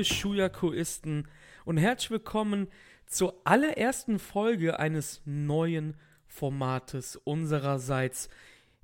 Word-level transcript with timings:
liebe 0.00 0.14
Shuyakuisten 0.14 1.28
und 1.66 1.76
herzlich 1.76 2.10
willkommen 2.10 2.68
zur 3.04 3.38
allerersten 3.44 4.18
Folge 4.18 4.78
eines 4.78 5.20
neuen 5.26 5.94
Formates 6.26 7.16
unsererseits. 7.16 8.30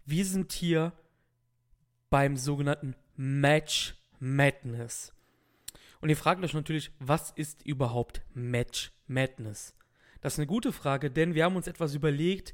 Wir 0.05 0.27
sind 0.27 0.53
hier 0.53 0.93
beim 2.11 2.37
sogenannten 2.37 2.97
Match 3.17 3.95
Madness. 4.19 5.15
Und 6.03 6.11
ihr 6.11 6.19
fragt 6.19 6.45
euch 6.45 6.53
natürlich, 6.53 6.91
was 6.99 7.31
ist 7.31 7.65
überhaupt 7.65 8.21
Match 8.35 8.93
Madness? 9.07 9.75
Das 10.21 10.35
ist 10.35 10.39
eine 10.39 10.47
gute 10.47 10.71
Frage, 10.71 11.11
denn 11.11 11.35
wir 11.35 11.45
haben 11.45 11.57
uns 11.57 11.67
etwas 11.67 11.95
überlegt, 11.95 12.53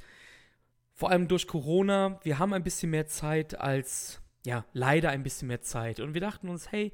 vor 0.92 1.10
allem 1.10 1.26
durch 1.26 1.48
Corona, 1.48 2.20
wir 2.22 2.38
haben 2.38 2.52
ein 2.52 2.62
bisschen 2.62 2.90
mehr 2.90 3.08
Zeit 3.08 3.58
als, 3.58 4.20
ja, 4.46 4.64
leider 4.72 5.10
ein 5.10 5.24
bisschen 5.24 5.48
mehr 5.48 5.62
Zeit. 5.62 5.98
Und 5.98 6.14
wir 6.14 6.20
dachten 6.20 6.48
uns, 6.48 6.70
hey, 6.70 6.92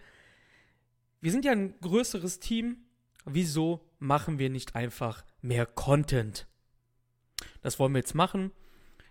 wir 1.21 1.33
sind 1.33 1.45
ja 1.45 1.53
ein 1.53 1.75
größeres 1.81 2.39
Team, 2.39 2.79
wieso 3.25 3.89
machen 3.99 4.39
wir 4.39 4.51
nicht 4.51 4.75
einfach 4.75 5.25
mehr 5.41 5.67
Content? 5.67 6.47
Das 7.63 7.79
wollen 7.79 7.93
wir 7.93 8.01
jetzt 8.01 8.15
machen. 8.15 8.53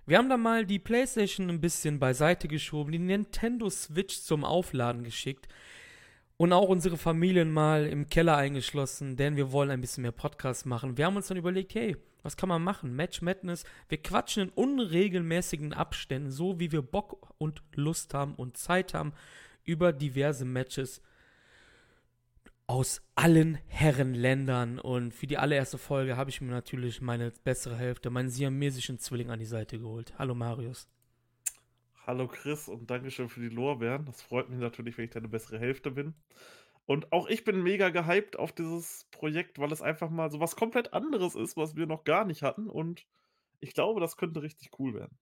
Wir 0.05 0.17
haben 0.17 0.29
da 0.29 0.37
mal 0.37 0.65
die 0.65 0.79
PlayStation 0.79 1.49
ein 1.49 1.59
bisschen 1.59 1.99
beiseite 1.99 2.47
geschoben, 2.47 2.93
die 2.93 2.99
Nintendo 2.99 3.69
Switch 3.69 4.21
zum 4.21 4.45
Aufladen 4.45 5.03
geschickt 5.03 5.49
und 6.37 6.53
auch 6.53 6.69
unsere 6.69 6.97
Familien 6.97 7.51
mal 7.51 7.85
im 7.85 8.07
Keller 8.07 8.37
eingeschlossen, 8.37 9.17
denn 9.17 9.35
wir 9.35 9.51
wollen 9.51 9.69
ein 9.69 9.81
bisschen 9.81 10.03
mehr 10.03 10.13
Podcasts 10.13 10.63
machen. 10.63 10.97
Wir 10.97 11.07
haben 11.07 11.17
uns 11.17 11.27
dann 11.27 11.37
überlegt, 11.37 11.75
hey, 11.75 11.97
was 12.23 12.37
kann 12.37 12.49
man 12.49 12.63
machen? 12.63 12.95
Match 12.95 13.21
Madness. 13.21 13.65
Wir 13.89 14.01
quatschen 14.01 14.43
in 14.43 14.49
unregelmäßigen 14.49 15.73
Abständen, 15.73 16.31
so 16.31 16.59
wie 16.59 16.71
wir 16.71 16.81
Bock 16.81 17.33
und 17.37 17.61
Lust 17.73 18.13
haben 18.13 18.35
und 18.35 18.55
Zeit 18.55 18.93
haben, 18.93 19.13
über 19.65 19.91
diverse 19.91 20.45
Matches 20.45 21.01
aus 22.67 23.01
allen 23.15 23.55
Herrenländern. 23.67 24.77
Und 24.77 25.13
für 25.13 25.25
die 25.25 25.37
allererste 25.37 25.77
Folge 25.77 26.17
habe 26.17 26.29
ich 26.29 26.41
mir 26.41 26.51
natürlich 26.51 27.01
meine 27.01 27.31
bessere 27.43 27.77
Hälfte, 27.77 28.09
meinen 28.09 28.29
siamesischen 28.29 28.99
Zwilling 28.99 29.31
an 29.31 29.39
die 29.39 29.45
Seite 29.45 29.79
geholt. 29.79 30.13
Hallo 30.19 30.35
Marius. 30.35 30.89
Hallo 32.05 32.27
Chris 32.27 32.67
und 32.67 32.89
Dankeschön 32.89 33.29
für 33.29 33.39
die 33.39 33.49
Lorbeeren. 33.49 34.05
Das 34.05 34.21
freut 34.21 34.49
mich 34.49 34.59
natürlich, 34.59 34.97
wenn 34.97 35.05
ich 35.05 35.11
deine 35.11 35.27
bessere 35.27 35.59
Hälfte 35.59 35.91
bin. 35.91 36.13
Und 36.85 37.11
auch 37.11 37.27
ich 37.27 37.43
bin 37.43 37.63
mega 37.63 37.89
gehypt 37.89 38.39
auf 38.39 38.53
dieses 38.53 39.07
Projekt, 39.11 39.59
weil 39.59 39.71
es 39.73 39.81
einfach 39.81 40.09
mal 40.09 40.31
so 40.31 40.39
was 40.39 40.55
komplett 40.55 40.93
anderes 40.93 41.35
ist, 41.35 41.57
was 41.57 41.75
wir 41.75 41.85
noch 41.85 42.05
gar 42.05 42.23
nicht 42.23 42.43
hatten. 42.43 42.69
Und 42.69 43.05
ich 43.59 43.73
glaube, 43.73 43.99
das 43.99 44.15
könnte 44.15 44.41
richtig 44.41 44.71
cool 44.79 44.93
werden. 44.93 45.17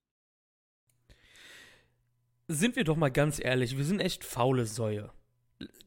Sind 2.47 2.75
wir 2.75 2.83
doch 2.83 2.97
mal 2.97 3.09
ganz 3.09 3.43
ehrlich, 3.43 3.77
wir 3.77 3.85
sind 3.85 3.99
echt 3.99 4.23
faule 4.23 4.67
Säue. 4.67 5.11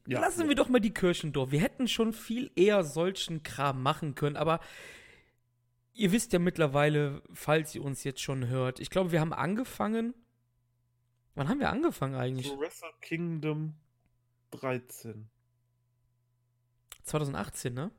Ja, 0.09 0.21
Lassen 0.21 0.47
wir 0.47 0.55
doch 0.55 0.69
mal 0.69 0.79
die 0.79 0.93
Kirchen 0.93 1.33
durch. 1.33 1.51
Wir 1.51 1.59
hätten 1.59 1.87
schon 1.87 2.13
viel 2.13 2.49
eher 2.55 2.83
solchen 2.83 3.43
Kram 3.43 3.83
machen 3.83 4.15
können, 4.15 4.37
aber 4.37 4.59
ihr 5.93 6.11
wisst 6.11 6.33
ja 6.33 6.39
mittlerweile, 6.39 7.21
falls 7.31 7.75
ihr 7.75 7.83
uns 7.83 8.03
jetzt 8.03 8.19
schon 8.19 8.47
hört, 8.47 8.79
ich 8.79 8.89
glaube, 8.89 9.11
wir 9.11 9.19
haben 9.19 9.33
angefangen. 9.33 10.15
Wann 11.35 11.47
haben 11.47 11.59
wir 11.59 11.69
angefangen 11.69 12.15
eigentlich? 12.15 12.47
So 12.47 12.59
Wrestle 12.59 12.89
Kingdom 13.01 13.75
13. 14.49 15.29
2018, 17.03 17.75
ne? 17.75 17.91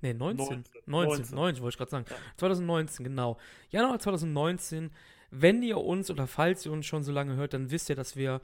Ne, 0.00 0.14
19. 0.14 0.64
19. 0.64 0.82
19, 0.86 1.34
19, 1.36 1.62
wollte 1.62 1.74
ich 1.74 1.78
gerade 1.78 1.90
sagen. 1.92 2.06
Ja. 2.10 2.16
2019, 2.38 3.04
genau. 3.04 3.38
Januar 3.68 4.00
2019. 4.00 4.90
Wenn 5.30 5.62
ihr 5.62 5.78
uns 5.78 6.10
oder 6.10 6.26
falls 6.26 6.66
ihr 6.66 6.72
uns 6.72 6.86
schon 6.86 7.04
so 7.04 7.12
lange 7.12 7.36
hört, 7.36 7.54
dann 7.54 7.70
wisst 7.70 7.88
ihr, 7.88 7.94
dass 7.94 8.16
wir 8.16 8.40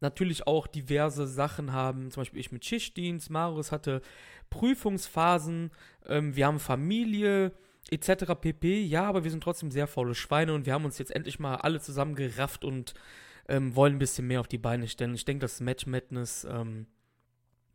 natürlich 0.00 0.46
auch 0.46 0.66
diverse 0.66 1.26
Sachen 1.26 1.72
haben. 1.72 2.10
Zum 2.10 2.20
Beispiel 2.22 2.40
ich 2.40 2.52
mit 2.52 2.64
Schichtdienst, 2.64 3.30
Marius 3.30 3.72
hatte 3.72 4.02
Prüfungsphasen, 4.50 5.70
ähm, 6.06 6.36
wir 6.36 6.46
haben 6.46 6.60
Familie 6.60 7.52
etc. 7.90 8.34
pp. 8.40 8.82
Ja, 8.82 9.04
aber 9.04 9.24
wir 9.24 9.30
sind 9.30 9.42
trotzdem 9.42 9.70
sehr 9.70 9.86
faule 9.86 10.14
Schweine 10.14 10.54
und 10.54 10.66
wir 10.66 10.72
haben 10.72 10.84
uns 10.84 10.98
jetzt 10.98 11.14
endlich 11.14 11.38
mal 11.38 11.56
alle 11.56 11.80
zusammen 11.80 12.14
gerafft 12.14 12.64
und 12.64 12.94
ähm, 13.48 13.74
wollen 13.76 13.94
ein 13.96 13.98
bisschen 13.98 14.26
mehr 14.26 14.40
auf 14.40 14.48
die 14.48 14.58
Beine 14.58 14.88
stellen. 14.88 15.14
Ich 15.14 15.24
denke, 15.24 15.42
das 15.42 15.60
Match 15.60 15.86
Madness, 15.86 16.44
ähm, 16.44 16.86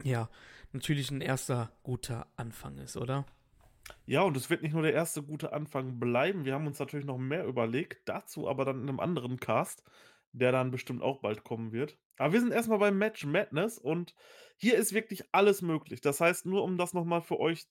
ja, 0.03 0.29
natürlich 0.71 1.11
ein 1.11 1.21
erster 1.21 1.71
guter 1.83 2.27
Anfang 2.37 2.77
ist, 2.77 2.97
oder? 2.97 3.25
Ja, 4.05 4.21
und 4.21 4.37
es 4.37 4.49
wird 4.49 4.61
nicht 4.61 4.73
nur 4.73 4.83
der 4.83 4.93
erste 4.93 5.23
gute 5.23 5.51
Anfang 5.51 5.99
bleiben. 5.99 6.45
Wir 6.45 6.53
haben 6.53 6.67
uns 6.67 6.79
natürlich 6.79 7.05
noch 7.05 7.17
mehr 7.17 7.45
überlegt, 7.45 8.07
dazu 8.07 8.47
aber 8.47 8.65
dann 8.65 8.81
in 8.81 8.89
einem 8.89 8.99
anderen 8.99 9.39
Cast 9.39 9.83
der 10.33 10.51
dann 10.51 10.71
bestimmt 10.71 11.01
auch 11.01 11.19
bald 11.19 11.43
kommen 11.43 11.71
wird. 11.71 11.97
Aber 12.19 12.33
wir 12.33 12.41
sind 12.41 12.51
erstmal 12.51 12.79
beim 12.79 12.97
Match 12.97 13.25
Madness 13.25 13.77
und 13.77 14.13
hier 14.57 14.77
ist 14.77 14.93
wirklich 14.93 15.23
alles 15.31 15.61
möglich. 15.61 16.01
Das 16.01 16.19
heißt, 16.19 16.45
nur 16.45 16.63
um 16.63 16.77
das 16.77 16.93
nochmal 16.93 17.21
für 17.21 17.39
euch 17.39 17.65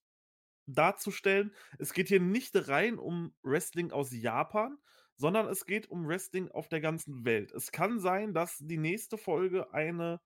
darzustellen, 0.66 1.54
es 1.78 1.92
geht 1.92 2.08
hier 2.08 2.20
nicht 2.20 2.68
rein 2.68 2.98
um 2.98 3.34
Wrestling 3.42 3.92
aus 3.92 4.10
Japan, 4.12 4.78
sondern 5.16 5.46
es 5.48 5.66
geht 5.66 5.88
um 5.90 6.08
Wrestling 6.08 6.50
auf 6.50 6.68
der 6.68 6.80
ganzen 6.80 7.24
Welt. 7.24 7.52
Es 7.52 7.72
kann 7.72 8.00
sein, 8.00 8.32
dass 8.32 8.56
die 8.58 8.78
nächste 8.78 9.18
Folge 9.18 9.72
eine 9.72 10.20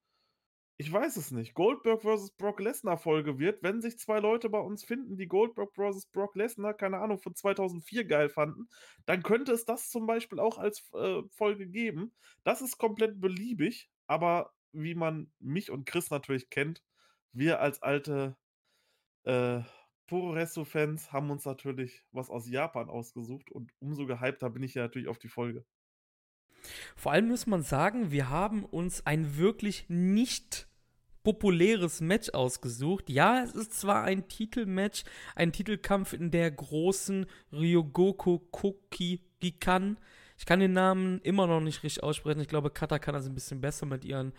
ich 0.77 0.91
weiß 0.91 1.17
es 1.17 1.29
nicht, 1.31 1.53
Goldberg 1.53 2.01
vs. 2.01 2.31
Brock 2.31 2.59
Lesnar 2.59 2.97
Folge 2.97 3.37
wird, 3.37 3.61
wenn 3.61 3.81
sich 3.81 3.99
zwei 3.99 4.19
Leute 4.19 4.49
bei 4.49 4.59
uns 4.59 4.83
finden, 4.83 5.17
die 5.17 5.27
Goldberg 5.27 5.71
vs. 5.75 6.07
Brock 6.07 6.35
Lesnar, 6.35 6.73
keine 6.73 6.97
Ahnung, 6.97 7.19
von 7.19 7.35
2004 7.35 8.05
geil 8.05 8.29
fanden, 8.29 8.67
dann 9.05 9.21
könnte 9.21 9.51
es 9.51 9.65
das 9.65 9.89
zum 9.89 10.07
Beispiel 10.07 10.39
auch 10.39 10.57
als 10.57 10.89
äh, 10.93 11.21
Folge 11.29 11.67
geben. 11.67 12.13
Das 12.43 12.61
ist 12.61 12.79
komplett 12.79 13.21
beliebig, 13.21 13.91
aber 14.13 14.53
wie 14.73 14.93
man 14.93 15.31
mich 15.39 15.71
und 15.71 15.85
Chris 15.85 16.11
natürlich 16.11 16.51
kennt, 16.51 16.83
wir 17.31 17.59
als 17.59 17.81
alte 17.81 18.37
äh, 19.23 19.61
Puroresso-Fans 20.05 21.11
haben 21.11 21.31
uns 21.31 21.45
natürlich 21.45 22.05
was 22.11 22.29
aus 22.29 22.47
Japan 22.47 22.89
ausgesucht 22.89 23.49
und 23.49 23.71
umso 23.79 24.05
gehypter 24.05 24.51
bin 24.51 24.61
ich 24.61 24.75
ja 24.75 24.83
natürlich 24.83 25.07
auf 25.07 25.17
die 25.17 25.29
Folge. 25.29 25.65
Vor 26.95 27.11
allem 27.11 27.27
muss 27.27 27.47
man 27.47 27.63
sagen, 27.63 28.11
wir 28.11 28.29
haben 28.29 28.63
uns 28.63 29.03
ein 29.07 29.35
wirklich 29.37 29.85
nicht 29.89 30.67
populäres 31.23 31.99
Match 31.99 32.29
ausgesucht. 32.29 33.09
Ja, 33.09 33.41
es 33.41 33.53
ist 33.53 33.73
zwar 33.73 34.03
ein 34.03 34.27
Titelmatch, 34.27 35.03
ein 35.35 35.51
Titelkampf 35.51 36.13
in 36.13 36.29
der 36.29 36.51
großen 36.51 37.25
Ryogoku 37.51 38.39
Koki 38.51 39.25
Gikan. 39.39 39.97
Ich 40.43 40.45
kann 40.45 40.59
den 40.59 40.73
Namen 40.73 41.21
immer 41.21 41.47
noch 41.47 41.61
nicht 41.61 41.83
richtig 41.83 42.03
aussprechen. 42.03 42.41
Ich 42.41 42.49
glaube, 42.49 42.69
Kata 42.69 42.99
kann 42.99 43.13
das 43.13 43.25
ein 43.25 43.33
bisschen 43.33 43.61
besser 43.61 43.85
mit 43.85 44.03
ihren 44.03 44.33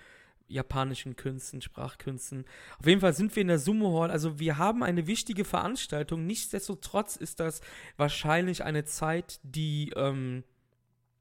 japanischen 0.49 1.17
Künsten, 1.17 1.63
Sprachkünsten. 1.63 2.45
Auf 2.79 2.87
jeden 2.87 3.01
Fall 3.01 3.15
sind 3.15 3.35
wir 3.35 3.41
in 3.41 3.49
der 3.49 3.59
Sumo 3.59 3.99
Hall. 3.99 4.11
Also 4.11 4.39
wir 4.39 4.59
haben 4.59 4.83
eine 4.83 5.07
wichtige 5.07 5.47
Veranstaltung. 5.47 6.27
Nichtsdestotrotz 6.27 7.17
ist 7.17 7.41
das 7.41 7.63
wahrscheinlich 7.97 8.65
eine 8.65 8.85
Zeit, 8.85 9.41
die 9.45 9.95
ähm, 9.97 10.45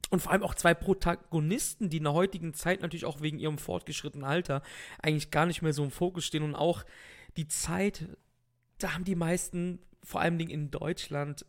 und 0.10 0.20
vor 0.20 0.34
allem 0.34 0.44
auch 0.44 0.54
zwei 0.54 0.74
Protagonisten, 0.74 1.90
die 1.90 1.98
in 1.98 2.04
der 2.04 2.12
heutigen 2.12 2.54
Zeit 2.54 2.82
natürlich 2.82 3.06
auch 3.06 3.22
wegen 3.22 3.40
ihrem 3.40 3.60
fortgeschrittenen 3.60 4.26
Alter 4.26 4.64
eigentlich 5.02 5.32
gar 5.32 5.46
nicht 5.46 5.62
mehr 5.62 5.72
so 5.72 5.86
im 5.86 5.92
Fokus 5.92 6.26
stehen 6.26 6.44
und 6.44 6.56
auch 6.56 6.84
die 7.38 7.48
Zeit, 7.48 8.10
da 8.80 8.96
haben 8.96 9.06
die 9.06 9.16
meisten, 9.16 9.80
vor 10.04 10.20
allem 10.20 10.42
in 10.42 10.72
Deutschland, 10.72 11.46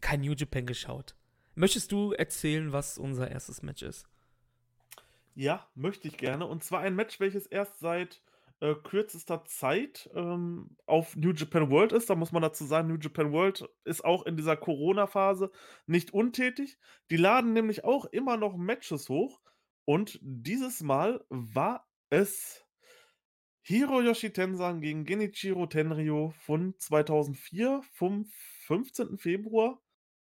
kein 0.00 0.22
New 0.22 0.32
Japan 0.32 0.64
geschaut. 0.64 1.14
Möchtest 1.60 1.92
du 1.92 2.12
erzählen, 2.12 2.72
was 2.72 2.96
unser 2.96 3.30
erstes 3.30 3.60
Match 3.60 3.82
ist? 3.82 4.08
Ja, 5.34 5.68
möchte 5.74 6.08
ich 6.08 6.16
gerne. 6.16 6.46
Und 6.46 6.64
zwar 6.64 6.80
ein 6.80 6.96
Match, 6.96 7.20
welches 7.20 7.46
erst 7.46 7.80
seit 7.80 8.22
äh, 8.60 8.74
kürzester 8.74 9.44
Zeit 9.44 10.08
ähm, 10.14 10.74
auf 10.86 11.16
New 11.16 11.32
Japan 11.32 11.70
World 11.70 11.92
ist. 11.92 12.08
Da 12.08 12.14
muss 12.14 12.32
man 12.32 12.40
dazu 12.40 12.64
sagen, 12.64 12.88
New 12.88 12.96
Japan 12.96 13.30
World 13.32 13.68
ist 13.84 14.06
auch 14.06 14.24
in 14.24 14.38
dieser 14.38 14.56
Corona-Phase 14.56 15.50
nicht 15.84 16.14
untätig. 16.14 16.78
Die 17.10 17.18
laden 17.18 17.52
nämlich 17.52 17.84
auch 17.84 18.06
immer 18.06 18.38
noch 18.38 18.56
Matches 18.56 19.10
hoch. 19.10 19.42
Und 19.84 20.18
dieses 20.22 20.80
Mal 20.80 21.22
war 21.28 21.86
es 22.08 22.64
Hiroyoshi 23.60 24.32
Tensan 24.32 24.80
gegen 24.80 25.04
Genichiro 25.04 25.66
Tenryo 25.66 26.32
von 26.38 26.74
2004 26.78 27.82
vom 27.92 28.24
15. 28.64 29.18
Februar. 29.18 29.78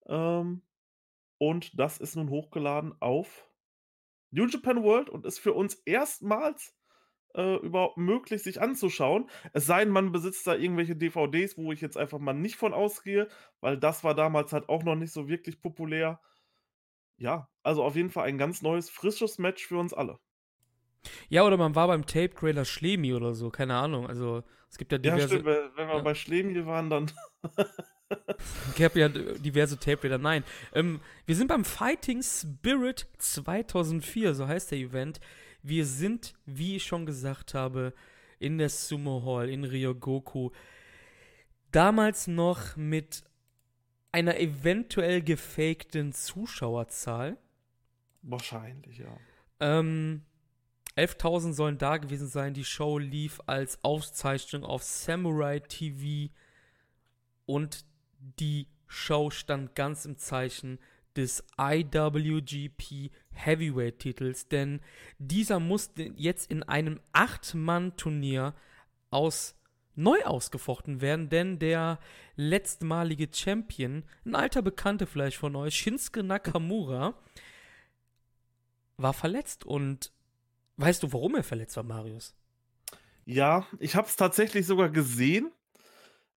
Ähm, 0.05 0.61
und 1.49 1.77
das 1.77 1.97
ist 1.97 2.15
nun 2.15 2.29
hochgeladen 2.29 2.93
auf 3.01 3.49
New 4.31 4.47
Japan 4.47 4.81
World 4.81 5.09
und 5.09 5.25
ist 5.25 5.39
für 5.39 5.51
uns 5.51 5.75
erstmals 5.85 6.73
äh, 7.35 7.57
überhaupt 7.57 7.97
möglich, 7.97 8.41
sich 8.41 8.61
anzuschauen. 8.61 9.29
Es 9.51 9.65
sei 9.65 9.83
denn, 9.83 9.93
man 9.93 10.13
besitzt 10.13 10.47
da 10.47 10.55
irgendwelche 10.55 10.95
DVDs, 10.95 11.57
wo 11.57 11.73
ich 11.73 11.81
jetzt 11.81 11.97
einfach 11.97 12.19
mal 12.19 12.33
nicht 12.33 12.55
von 12.55 12.73
ausgehe, 12.73 13.27
weil 13.59 13.77
das 13.77 14.05
war 14.05 14.15
damals 14.15 14.53
halt 14.53 14.69
auch 14.69 14.83
noch 14.83 14.95
nicht 14.95 15.11
so 15.11 15.27
wirklich 15.27 15.61
populär. 15.61 16.21
Ja, 17.17 17.49
also 17.61 17.83
auf 17.83 17.97
jeden 17.97 18.09
Fall 18.09 18.27
ein 18.27 18.37
ganz 18.37 18.61
neues, 18.61 18.89
frisches 18.89 19.37
Match 19.37 19.67
für 19.67 19.77
uns 19.77 19.93
alle. 19.93 20.19
Ja, 21.27 21.43
oder 21.43 21.57
man 21.57 21.75
war 21.75 21.87
beim 21.87 22.05
Tape 22.05 22.33
Trailer 22.33 22.63
Schlemi 22.63 23.13
oder 23.13 23.33
so, 23.33 23.49
keine 23.49 23.75
Ahnung. 23.75 24.07
Also 24.07 24.43
es 24.69 24.77
gibt 24.77 24.93
ja 24.93 24.97
diverse. 24.97 25.19
Ja, 25.19 25.27
stimmt, 25.27 25.45
wenn 25.45 25.87
wir 25.89 25.95
ja. 25.97 26.01
bei 26.01 26.15
Schlemi 26.15 26.65
waren, 26.65 26.89
dann. 26.89 27.11
ich 28.75 28.83
habe 28.83 28.99
ja 28.99 29.09
diverse 29.09 29.77
Tape 29.77 29.99
Trailer. 30.01 30.17
Nein, 30.17 30.43
ähm, 30.73 30.99
wir 31.25 31.35
sind 31.35 31.47
beim 31.47 31.65
Fighting 31.65 32.21
Spirit 32.21 33.07
2004, 33.17 34.33
so 34.35 34.47
heißt 34.47 34.71
der 34.71 34.79
Event. 34.79 35.19
Wir 35.61 35.85
sind, 35.85 36.33
wie 36.45 36.75
ich 36.75 36.83
schon 36.83 37.05
gesagt 37.05 37.53
habe, 37.53 37.93
in 38.39 38.57
der 38.57 38.69
Sumo 38.69 39.23
Hall 39.25 39.49
in 39.49 39.63
Ryogoku. 39.63 40.51
Damals 41.71 42.27
noch 42.27 42.75
mit 42.75 43.23
einer 44.11 44.39
eventuell 44.39 45.21
gefakten 45.21 46.13
Zuschauerzahl. 46.13 47.37
Wahrscheinlich, 48.21 48.99
ja. 48.99 49.17
Ähm, 49.59 50.23
11.000 50.95 51.53
sollen 51.53 51.77
da 51.77 51.97
gewesen 51.97 52.27
sein. 52.27 52.53
Die 52.53 52.65
Show 52.65 52.99
lief 52.99 53.41
als 53.47 53.83
Auszeichnung 53.83 54.63
auf 54.63 54.83
Samurai 54.83 55.59
TV 55.59 56.31
und 57.45 57.85
die 58.39 58.67
Show 58.87 59.29
stand 59.29 59.75
ganz 59.75 60.05
im 60.05 60.17
Zeichen 60.17 60.79
des 61.15 61.43
IWGP 61.59 63.11
Heavyweight 63.31 63.99
Titels, 63.99 64.47
denn 64.47 64.81
dieser 65.19 65.59
musste 65.59 66.11
jetzt 66.15 66.49
in 66.49 66.63
einem 66.63 66.99
8-Mann-Turnier 67.13 68.53
aus 69.11 69.55
neu 69.95 70.23
ausgefochten 70.23 71.01
werden, 71.01 71.29
denn 71.29 71.59
der 71.59 71.99
letztmalige 72.35 73.29
Champion, 73.31 74.03
ein 74.25 74.35
alter 74.35 74.61
Bekannter 74.63 75.05
vielleicht 75.05 75.37
von 75.37 75.55
euch, 75.55 75.75
Shinsuke 75.75 76.23
Nakamura, 76.23 77.13
war 78.97 79.13
verletzt 79.13 79.65
und 79.65 80.11
weißt 80.77 81.03
du, 81.03 81.13
warum 81.13 81.35
er 81.35 81.43
verletzt 81.43 81.77
war, 81.77 81.83
Marius? 81.83 82.35
Ja, 83.25 83.67
ich 83.79 83.95
habe 83.95 84.07
es 84.07 84.15
tatsächlich 84.15 84.65
sogar 84.65 84.89
gesehen. 84.89 85.51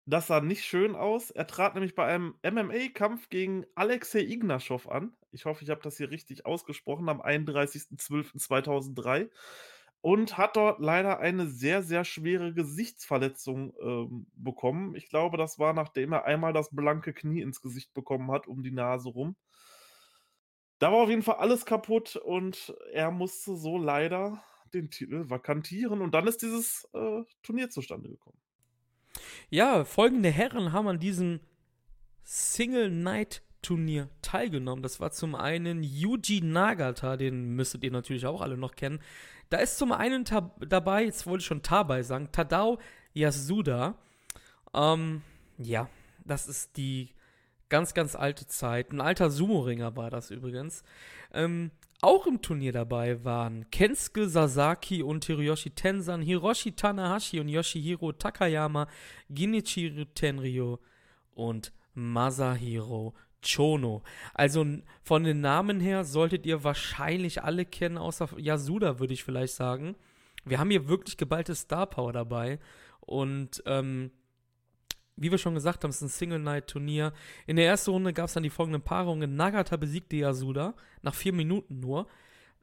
Das 0.07 0.28
sah 0.28 0.40
nicht 0.40 0.63
schön 0.66 0.96
aus. 0.96 1.31
Er 1.31 1.48
trat 1.48 1.74
nämlich 1.74 1.96
bei 1.96 2.06
einem 2.06 2.36
MMA-Kampf 2.44 3.30
gegen 3.30 3.66
Alexei 3.74 4.19
Ignaschow 4.19 4.88
an. 4.88 5.16
Ich 5.31 5.46
hoffe, 5.46 5.63
ich 5.63 5.72
habe 5.72 5.81
das 5.81 5.98
hier 5.98 6.12
richtig 6.12 6.46
ausgesprochen, 6.46 7.10
am 7.10 7.22
31.12.2003 7.22 9.31
und 10.02 10.38
hat 10.38 10.57
dort 10.57 10.80
leider 10.80 11.19
eine 11.19 11.48
sehr, 11.48 11.81
sehr 11.81 12.06
schwere 12.06 12.54
Gesichtsverletzung 12.54 13.74
ähm, 13.81 14.28
bekommen. 14.36 14.96
Ich 14.96 15.10
glaube, 15.10 15.38
das 15.38 15.57
war, 15.57 15.74
nachdem 15.74 16.13
er 16.13 16.25
einmal 16.25 16.54
das 16.54 16.69
blanke 16.75 17.12
Knie 17.12 17.42
ins 17.42 17.62
Gesicht 17.62 17.92
bekommen 17.96 18.31
hat, 18.31 18.46
um 18.48 18.62
die 18.62 18.72
Nase 18.72 19.10
rum. 19.10 19.36
Da 20.80 20.92
war 20.92 21.04
auf 21.04 21.10
jeden 21.10 21.24
Fall 21.24 21.38
alles 21.38 21.66
kaputt 21.66 22.16
und 22.16 22.75
er 22.92 23.10
musste 23.10 23.56
so 23.56 23.78
leider 23.78 24.44
den 24.74 24.90
Titel 24.92 25.30
vakantieren 25.30 26.02
und 26.02 26.13
dann 26.13 26.28
ist 26.28 26.42
dieses 26.42 26.88
äh, 26.94 27.24
Turnier 27.44 27.69
zustande 27.69 28.10
gekommen. 28.10 28.38
Ja, 29.49 29.85
folgende 29.85 30.29
Herren 30.29 30.71
haben 30.71 30.87
an 30.87 30.99
diesem 30.99 31.39
Single 32.23 32.89
Night 32.89 33.41
Turnier 33.61 34.09
teilgenommen. 34.21 34.83
Das 34.83 34.99
war 34.99 35.11
zum 35.11 35.35
einen 35.35 35.83
Yuji 35.83 36.41
Nagata, 36.41 37.17
den 37.17 37.55
müsstet 37.55 37.83
ihr 37.83 37.91
natürlich 37.91 38.25
auch 38.25 38.41
alle 38.41 38.57
noch 38.57 38.75
kennen. 38.75 38.99
Da 39.49 39.57
ist 39.57 39.77
zum 39.77 39.91
einen 39.91 40.25
dabei, 40.59 41.05
jetzt 41.05 41.25
wollte 41.25 41.41
ich 41.41 41.47
schon 41.47 41.61
Tabai 41.63 42.03
sagen, 42.03 42.31
Tadao 42.31 42.79
Yasuda. 43.13 43.95
Ähm, 44.73 45.21
ja, 45.57 45.89
das 46.23 46.47
ist 46.47 46.77
die 46.77 47.09
ganz, 47.69 47.93
ganz 47.93 48.15
alte 48.15 48.47
Zeit. 48.47 48.91
Ein 48.91 49.01
alter 49.01 49.29
Sumo-Ringer 49.29 49.95
war 49.95 50.09
das 50.09 50.31
übrigens. 50.31 50.83
Ähm, 51.33 51.71
auch 52.01 52.27
im 52.27 52.42
Turnier 52.42 52.71
dabei 52.71 53.24
waren 53.24 53.69
Kensuke 53.71 54.27
Sasaki 54.27 55.01
und 55.01 55.25
Hiroyoshi 55.25 55.71
Tensan, 55.71 56.21
Hiroshi 56.21 56.74
Tanahashi 56.74 57.39
und 57.39 57.50
Yoshihiro 57.50 58.12
Takayama, 58.12 58.88
Ginichiro 59.30 60.06
Tenryo 60.13 60.80
und 61.33 61.71
Masahiro 61.94 63.13
Chono. 63.42 64.03
Also 64.33 64.65
von 65.03 65.24
den 65.24 65.42
Namen 65.42 65.80
her 65.80 66.03
solltet 66.03 66.45
ihr 66.45 66.63
wahrscheinlich 66.63 67.44
alle 67.44 67.65
kennen, 67.65 67.97
außer 67.97 68.30
Yasuda, 68.38 69.00
würde 69.00 69.13
ich 69.13 69.24
vielleicht 69.24 69.53
sagen. 69.53 69.95
Wir 70.44 70.59
haben 70.59 70.69
hier 70.69 70.88
wirklich 70.88 71.18
geballte 71.18 71.56
Star 71.56 71.88
Power 71.88 72.13
dabei. 72.13 72.59
Und 73.00 73.63
ähm, 73.65 74.12
wie 75.17 75.31
wir 75.31 75.38
schon 75.38 75.53
gesagt 75.53 75.83
haben, 75.83 75.91
es 75.91 75.97
ist 75.97 76.01
ein 76.03 76.09
Single-Night-Turnier. 76.09 77.13
In 77.47 77.56
der 77.56 77.65
ersten 77.65 77.91
Runde 77.91 78.13
gab 78.13 78.25
es 78.25 78.33
dann 78.33 78.44
die 78.44 78.50
folgenden 78.50 78.81
Paarungen. 78.81 79.35
Nagata 79.35 79.77
besiegte 79.77 80.17
Yasuda 80.17 80.75
nach 81.01 81.15
vier 81.15 81.33
Minuten 81.33 81.79
nur. 81.79 82.07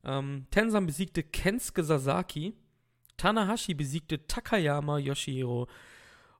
Ähm, 0.04 0.46
Tensan 0.50 0.86
besiegte 0.86 1.22
Kensuke 1.22 1.82
Sasaki. 1.82 2.54
Tanahashi 3.16 3.74
besiegte 3.74 4.26
Takayama 4.26 4.98
Yoshihiro. 4.98 5.68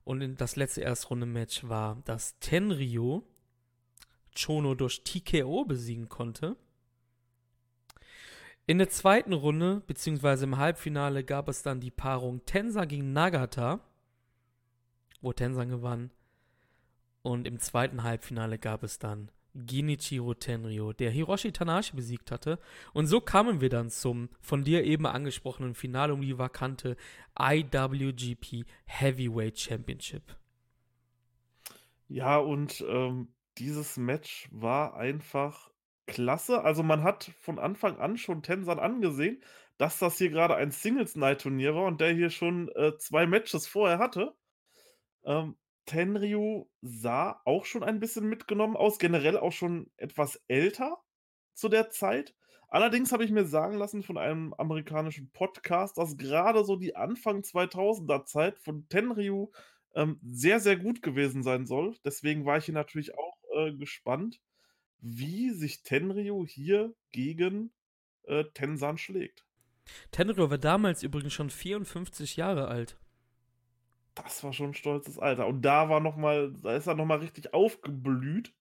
Und 0.04 0.36
das 0.40 0.56
letzte 0.56 0.82
Erstrunde-Match 0.82 1.68
war 1.68 2.02
das 2.04 2.38
Tenryo 2.40 3.24
Chono 4.34 4.74
durch 4.74 5.04
TKO 5.04 5.64
besiegen 5.64 6.08
konnte. 6.08 6.56
In 8.66 8.78
der 8.78 8.88
zweiten 8.88 9.32
Runde, 9.32 9.82
beziehungsweise 9.86 10.44
im 10.44 10.56
Halbfinale, 10.56 11.24
gab 11.24 11.48
es 11.48 11.62
dann 11.62 11.80
die 11.80 11.90
Paarung 11.90 12.44
Tensa 12.46 12.84
gegen 12.84 13.12
Nagata, 13.12 13.80
wo 15.22 15.32
Tensa 15.32 15.64
gewann. 15.64 16.10
Und 17.22 17.46
im 17.46 17.58
zweiten 17.58 18.02
Halbfinale 18.02 18.58
gab 18.58 18.82
es 18.82 18.98
dann 18.98 19.30
Genichiro 19.54 20.34
Tenryo, 20.34 20.92
der 20.92 21.10
Hiroshi 21.10 21.52
Tanahashi 21.52 21.94
besiegt 21.94 22.30
hatte. 22.30 22.58
Und 22.92 23.06
so 23.06 23.20
kamen 23.20 23.60
wir 23.60 23.68
dann 23.68 23.90
zum 23.90 24.30
von 24.40 24.64
dir 24.64 24.84
eben 24.84 25.06
angesprochenen 25.06 25.74
Finale 25.74 26.14
um 26.14 26.22
die 26.22 26.38
vakante 26.38 26.96
IWGP 27.38 28.64
Heavyweight 28.86 29.58
Championship. 29.58 30.22
Ja, 32.08 32.38
und 32.38 32.84
ähm, 32.88 33.28
dieses 33.58 33.96
Match 33.96 34.48
war 34.50 34.96
einfach 34.96 35.70
klasse. 36.06 36.62
Also, 36.62 36.82
man 36.82 37.02
hat 37.02 37.30
von 37.40 37.58
Anfang 37.58 37.98
an 37.98 38.16
schon 38.16 38.42
Tensan 38.42 38.78
angesehen, 38.78 39.42
dass 39.78 39.98
das 39.98 40.18
hier 40.18 40.30
gerade 40.30 40.54
ein 40.56 40.70
Singles-Night-Turnier 40.70 41.74
war 41.74 41.84
und 41.84 42.00
der 42.00 42.12
hier 42.12 42.30
schon, 42.30 42.68
äh, 42.74 42.96
2 42.98 43.26
Matches 43.26 43.66
vorher 43.66 43.98
hatte. 43.98 44.34
Ähm, 45.24 45.56
Tenryu 45.86 46.68
sah 46.80 47.40
auch 47.44 47.64
schon 47.64 47.82
ein 47.82 48.00
bisschen 48.00 48.28
mitgenommen 48.28 48.76
aus, 48.76 48.98
generell 48.98 49.36
auch 49.36 49.52
schon 49.52 49.90
etwas 49.96 50.40
älter 50.48 50.98
zu 51.54 51.68
der 51.68 51.90
Zeit. 51.90 52.34
Allerdings 52.68 53.12
habe 53.12 53.24
ich 53.24 53.30
mir 53.30 53.44
sagen 53.44 53.76
lassen 53.76 54.02
von 54.02 54.16
einem 54.16 54.54
amerikanischen 54.54 55.30
Podcast, 55.30 55.98
dass 55.98 56.16
gerade 56.16 56.64
so 56.64 56.76
die 56.76 56.96
Anfang 56.96 57.40
2000er 57.40 58.24
Zeit 58.24 58.58
von 58.58 58.88
Tenryu, 58.88 59.50
ähm, 59.94 60.18
sehr, 60.22 60.60
sehr 60.60 60.76
gut 60.76 61.02
gewesen 61.02 61.42
sein 61.42 61.66
soll. 61.66 61.96
Deswegen 62.04 62.46
war 62.46 62.58
ich 62.58 62.64
hier 62.64 62.74
natürlich 62.74 63.14
auch 63.14 63.36
äh, 63.54 63.72
gespannt, 63.72 64.40
wie 65.00 65.50
sich 65.50 65.82
Tenryu 65.82 66.46
hier 66.46 66.94
gegen 67.10 67.72
äh, 68.24 68.44
Tensan 68.54 68.98
schlägt. 68.98 69.44
Tenryu 70.12 70.48
war 70.48 70.58
damals 70.58 71.02
übrigens 71.02 71.32
schon 71.34 71.50
54 71.50 72.36
Jahre 72.36 72.68
alt. 72.68 72.96
Das 74.14 74.44
war 74.44 74.52
schon 74.52 74.70
ein 74.70 74.74
stolzes 74.74 75.18
Alter. 75.18 75.46
Und 75.46 75.62
da 75.62 75.88
war 75.88 76.00
noch 76.00 76.16
mal, 76.16 76.52
da 76.62 76.76
ist 76.76 76.86
er 76.86 76.94
noch 76.94 77.06
mal 77.06 77.18
richtig 77.18 77.54
aufgeblüht. 77.54 78.52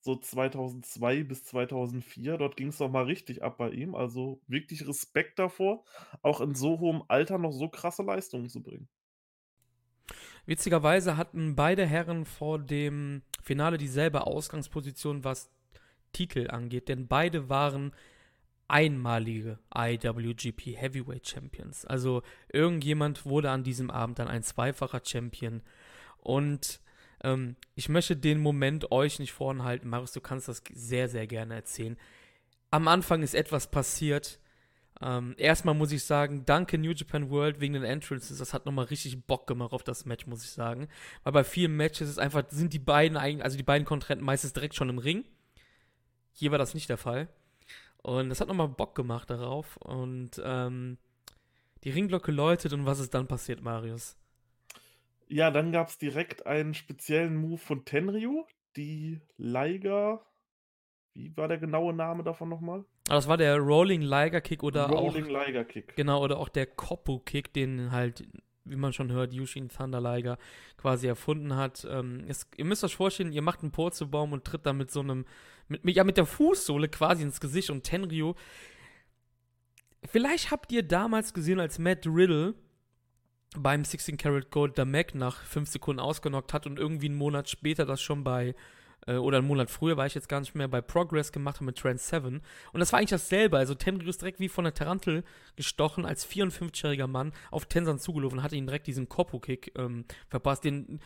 So 0.00 0.16
2002 0.16 1.24
bis 1.24 1.44
2004. 1.44 2.38
Dort 2.38 2.56
ging 2.56 2.68
es 2.68 2.78
noch 2.78 2.90
mal 2.90 3.04
richtig 3.04 3.42
ab 3.42 3.58
bei 3.58 3.70
ihm. 3.70 3.94
Also 3.94 4.40
wirklich 4.46 4.86
Respekt 4.86 5.38
davor, 5.38 5.84
auch 6.22 6.40
in 6.40 6.54
so 6.54 6.78
hohem 6.78 7.02
Alter 7.08 7.38
noch 7.38 7.52
so 7.52 7.68
krasse 7.68 8.02
Leistungen 8.02 8.48
zu 8.48 8.62
bringen. 8.62 8.88
Witzigerweise 10.46 11.18
hatten 11.18 11.56
beide 11.56 11.84
Herren 11.84 12.24
vor 12.24 12.58
dem 12.58 13.22
Finale 13.42 13.76
dieselbe 13.76 14.26
Ausgangsposition, 14.26 15.22
was 15.24 15.50
Titel 16.12 16.48
angeht, 16.48 16.88
denn 16.88 17.06
beide 17.06 17.50
waren 17.50 17.92
einmalige 18.68 19.58
IWGP 19.74 20.76
Heavyweight 20.76 21.26
Champions. 21.26 21.84
Also 21.84 22.22
irgendjemand 22.52 23.24
wurde 23.24 23.50
an 23.50 23.64
diesem 23.64 23.90
Abend 23.90 24.18
dann 24.18 24.28
ein 24.28 24.42
zweifacher 24.42 25.00
Champion. 25.04 25.62
Und 26.18 26.80
ähm, 27.24 27.56
ich 27.74 27.88
möchte 27.88 28.16
den 28.16 28.40
Moment 28.40 28.92
euch 28.92 29.18
nicht 29.18 29.32
vorenthalten. 29.32 29.88
Marius, 29.88 30.12
du 30.12 30.20
kannst 30.20 30.48
das 30.48 30.62
sehr, 30.72 31.08
sehr 31.08 31.26
gerne 31.26 31.54
erzählen. 31.54 31.96
Am 32.70 32.86
Anfang 32.86 33.22
ist 33.22 33.34
etwas 33.34 33.70
passiert, 33.70 34.38
ähm, 35.00 35.34
erstmal 35.38 35.74
muss 35.74 35.92
ich 35.92 36.04
sagen, 36.04 36.44
danke 36.44 36.76
New 36.76 36.90
Japan 36.90 37.30
World 37.30 37.60
wegen 37.60 37.74
den 37.74 37.84
Entrances. 37.84 38.38
Das 38.38 38.52
hat 38.52 38.66
nochmal 38.66 38.86
richtig 38.86 39.24
Bock 39.26 39.46
gemacht 39.46 39.72
auf 39.72 39.84
das 39.84 40.04
Match, 40.06 40.26
muss 40.26 40.44
ich 40.44 40.50
sagen. 40.50 40.88
Weil 41.22 41.32
bei 41.32 41.44
vielen 41.44 41.76
Matches 41.76 42.08
ist 42.08 42.18
einfach, 42.18 42.44
sind 42.50 42.72
die 42.72 42.78
beiden 42.78 43.16
also 43.16 43.56
die 43.56 43.62
beiden 43.62 43.86
Kontrahenten 43.86 44.26
meistens 44.26 44.52
direkt 44.52 44.74
schon 44.74 44.88
im 44.88 44.98
Ring. 44.98 45.24
Hier 46.32 46.50
war 46.50 46.58
das 46.58 46.74
nicht 46.74 46.88
der 46.88 46.98
Fall. 46.98 47.28
Und 48.08 48.30
das 48.30 48.40
hat 48.40 48.48
nochmal 48.48 48.68
Bock 48.68 48.94
gemacht 48.94 49.28
darauf. 49.28 49.76
Und 49.76 50.40
ähm, 50.42 50.96
die 51.84 51.90
Ringglocke 51.90 52.32
läutet 52.32 52.72
und 52.72 52.86
was 52.86 53.00
ist 53.00 53.12
dann 53.12 53.28
passiert, 53.28 53.60
Marius? 53.60 54.16
Ja, 55.26 55.50
dann 55.50 55.72
gab 55.72 55.88
es 55.88 55.98
direkt 55.98 56.46
einen 56.46 56.72
speziellen 56.72 57.36
Move 57.36 57.58
von 57.58 57.84
Tenryu, 57.84 58.46
die 58.76 59.20
Liger. 59.36 60.24
Wie 61.12 61.36
war 61.36 61.48
der 61.48 61.58
genaue 61.58 61.92
Name 61.92 62.22
davon 62.22 62.48
nochmal? 62.48 62.80
Ah, 63.10 63.16
das 63.16 63.28
war 63.28 63.36
der 63.36 63.58
Rolling 63.58 64.00
Liger 64.00 64.40
Kick 64.40 64.62
oder 64.62 64.86
Rolling 64.86 65.26
auch. 65.26 65.46
Liger 65.46 65.64
Kick. 65.66 65.94
Genau, 65.94 66.24
oder 66.24 66.38
auch 66.38 66.48
der 66.48 66.64
Koppu 66.64 67.18
Kick, 67.18 67.52
den 67.52 67.92
halt, 67.92 68.26
wie 68.64 68.76
man 68.76 68.94
schon 68.94 69.12
hört, 69.12 69.34
Yushin 69.34 69.68
Thunder 69.68 70.00
Liger 70.00 70.38
quasi 70.78 71.08
erfunden 71.08 71.56
hat. 71.56 71.86
Ähm, 71.90 72.24
es, 72.26 72.48
ihr 72.56 72.64
müsst 72.64 72.84
euch 72.84 72.96
vorstellen, 72.96 73.32
ihr 73.32 73.42
macht 73.42 73.60
einen 73.60 73.70
Purzelbaum 73.72 74.32
und 74.32 74.46
tritt 74.46 74.64
dann 74.64 74.78
mit 74.78 74.90
so 74.90 75.00
einem, 75.00 75.26
mit, 75.68 75.96
ja, 75.96 76.04
mit 76.04 76.16
der 76.16 76.26
Fußsohle 76.26 76.88
quasi 76.88 77.22
ins 77.22 77.40
Gesicht 77.40 77.70
und 77.70 77.84
Tenryu. 77.84 78.34
Vielleicht 80.06 80.50
habt 80.50 80.72
ihr 80.72 80.82
damals 80.82 81.34
gesehen, 81.34 81.60
als 81.60 81.78
Matt 81.78 82.06
Riddle 82.06 82.54
beim 83.56 83.84
16 83.84 84.16
Karat 84.16 84.50
Gold 84.50 84.78
der 84.78 84.84
Mac 84.84 85.14
nach 85.14 85.42
5 85.42 85.68
Sekunden 85.68 86.00
ausgenockt 86.00 86.52
hat 86.52 86.66
und 86.66 86.78
irgendwie 86.78 87.06
einen 87.06 87.16
Monat 87.16 87.48
später 87.48 87.86
das 87.86 88.00
schon 88.00 88.22
bei, 88.22 88.54
äh, 89.06 89.16
oder 89.16 89.38
einen 89.38 89.46
Monat 89.46 89.70
früher, 89.70 89.96
war 89.96 90.06
ich 90.06 90.14
jetzt 90.14 90.28
gar 90.28 90.40
nicht 90.40 90.54
mehr, 90.54 90.68
bei 90.68 90.80
Progress 90.80 91.32
gemacht 91.32 91.56
hat 91.56 91.62
mit 91.62 91.78
Trans 91.78 92.08
7. 92.08 92.42
Und 92.72 92.80
das 92.80 92.92
war 92.92 92.98
eigentlich 92.98 93.10
dasselbe. 93.10 93.58
Also 93.58 93.74
Tenryu 93.74 94.08
ist 94.08 94.20
direkt 94.20 94.40
wie 94.40 94.48
von 94.48 94.64
der 94.64 94.74
Tarantel 94.74 95.24
gestochen, 95.56 96.04
als 96.04 96.26
54-jähriger 96.26 97.06
Mann 97.06 97.32
auf 97.50 97.66
Tensan 97.66 97.98
zugelaufen 97.98 98.38
und 98.38 98.44
hatte 98.44 98.56
ihn 98.56 98.66
direkt 98.66 98.86
diesen 98.86 99.08
Koppo-Kick 99.08 99.72
ähm, 99.76 100.04
verpasst. 100.28 100.64
Den, 100.64 101.00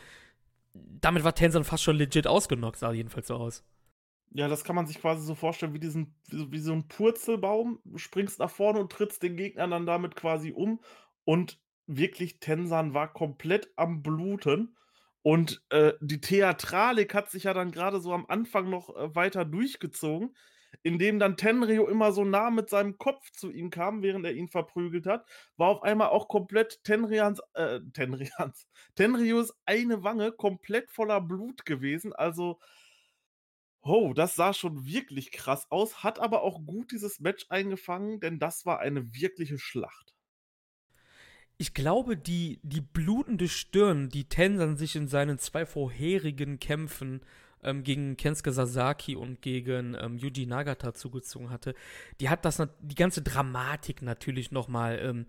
damit 0.73 1.23
war 1.23 1.35
Tensan 1.35 1.63
fast 1.63 1.83
schon 1.83 1.95
legit 1.95 2.27
ausgenockt, 2.27 2.77
sah 2.77 2.91
jedenfalls 2.91 3.27
so 3.27 3.35
aus. 3.35 3.63
Ja, 4.35 4.47
das 4.47 4.63
kann 4.63 4.75
man 4.75 4.87
sich 4.87 4.99
quasi 4.99 5.23
so 5.25 5.35
vorstellen 5.35 5.73
wie 5.75 5.79
diesen 5.79 6.15
wie 6.31 6.57
so 6.59 6.73
'n 6.73 6.87
Purzelbaum. 6.87 7.79
Du 7.85 7.99
springst 7.99 8.39
nach 8.39 8.49
vorne 8.49 8.79
und 8.79 8.91
trittst 8.91 9.21
den 9.21 9.35
Gegner 9.37 9.67
dann 9.67 9.85
damit 9.85 10.15
quasi 10.15 10.51
um 10.51 10.79
und 11.23 11.59
wirklich 11.85 12.39
Tensan 12.39 12.93
war 12.95 13.13
komplett 13.13 13.71
am 13.75 14.01
Bluten 14.01 14.75
und, 15.21 15.61
äh, 15.69 15.93
die 16.01 16.19
Theatralik 16.19 17.13
hat 17.13 17.29
sich 17.29 17.43
ja 17.43 17.53
dann 17.53 17.71
grade 17.71 17.99
so 18.01 18.11
am 18.13 18.25
Anfang 18.27 18.69
noch, 18.69 18.89
äh, 18.95 19.13
weiter 19.15 19.45
durchgezogen, 19.45 20.35
indem 20.81 21.19
dann 21.19 21.37
Tenryo 21.37 21.87
immer 21.87 22.11
so 22.11 22.25
nah 22.25 22.49
mit 22.49 22.69
seinem 22.69 22.97
Kopf 22.97 23.29
zu 23.31 23.51
ihm 23.51 23.69
kam, 23.69 24.01
während 24.01 24.25
er 24.25 24.33
ihn 24.33 24.47
verprügelt 24.49 25.05
hat, 25.05 25.25
war 25.57 25.69
auf 25.69 25.83
einmal 25.83 26.09
auch 26.09 26.27
komplett 26.27 26.83
Tenryans 26.83 27.39
äh, 27.53 27.79
Tenryans 27.93 28.67
Tenryos 28.95 29.53
eine 29.65 30.03
Wange 30.03 30.31
komplett 30.31 30.89
voller 30.91 31.21
Blut 31.21 31.65
gewesen. 31.65 32.13
Also 32.13 32.59
Oh, 33.85 34.13
das 34.13 34.35
sah 34.35 34.53
schon 34.53 34.85
wirklich 34.85 35.31
krass 35.31 35.69
aus, 35.69 36.03
hat 36.03 36.17
aber 36.17 36.41
auch 36.43 36.65
gut 36.65 36.91
dieses 36.93 37.19
Match 37.19 37.45
eingefangen, 37.49 38.21
denn 38.21 38.39
das 38.39 38.65
war 38.65 38.79
eine 38.79 39.13
wirkliche 39.13 39.59
Schlacht. 39.59 40.13
Ich 41.57 41.73
glaube, 41.73 42.15
die, 42.15 42.61
die 42.63 42.79
blutende 42.79 43.49
Stirn, 43.49 44.07
die 44.09 44.29
Tensan 44.29 44.77
sich 44.77 44.95
in 44.95 45.09
seinen 45.09 45.37
zwei 45.37 45.65
vorherigen 45.65 46.59
Kämpfen 46.59 47.21
ähm, 47.61 47.83
gegen 47.83 48.15
Kensuke 48.15 48.53
Sasaki 48.53 49.17
und 49.17 49.41
gegen 49.41 49.95
ähm, 49.99 50.17
Yuji 50.17 50.45
Nagata 50.45 50.93
zugezogen 50.93 51.49
hatte, 51.49 51.75
die 52.21 52.29
hat 52.29 52.45
das, 52.45 52.61
die 52.79 52.95
ganze 52.95 53.21
Dramatik 53.21 54.01
natürlich 54.01 54.51
nochmal, 54.51 54.99
ähm, 54.99 55.25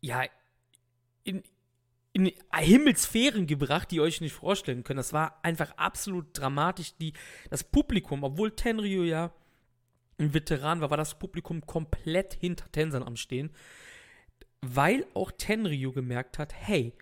ja, 0.00 0.24
in, 1.22 1.42
in 2.12 2.30
Himmelsphären 2.54 3.46
gebracht, 3.46 3.90
die 3.90 3.96
ihr 3.96 4.02
euch 4.02 4.20
nicht 4.20 4.34
vorstellen 4.34 4.84
könnt. 4.84 4.98
Das 4.98 5.12
war 5.12 5.38
einfach 5.42 5.76
absolut 5.76 6.26
dramatisch. 6.32 6.94
Die, 6.96 7.14
das 7.50 7.64
Publikum, 7.64 8.22
obwohl 8.22 8.50
Tenryu 8.50 9.04
ja 9.04 9.32
ein 10.18 10.34
Veteran 10.34 10.80
war, 10.80 10.90
war 10.90 10.98
das 10.98 11.18
Publikum 11.18 11.66
komplett 11.66 12.34
hinter 12.34 12.70
Tensan 12.70 13.02
am 13.02 13.16
Stehen, 13.16 13.50
weil 14.60 15.06
auch 15.14 15.32
Tenryu 15.32 15.92
gemerkt 15.92 16.38
hat, 16.38 16.52
hey, 16.54 16.94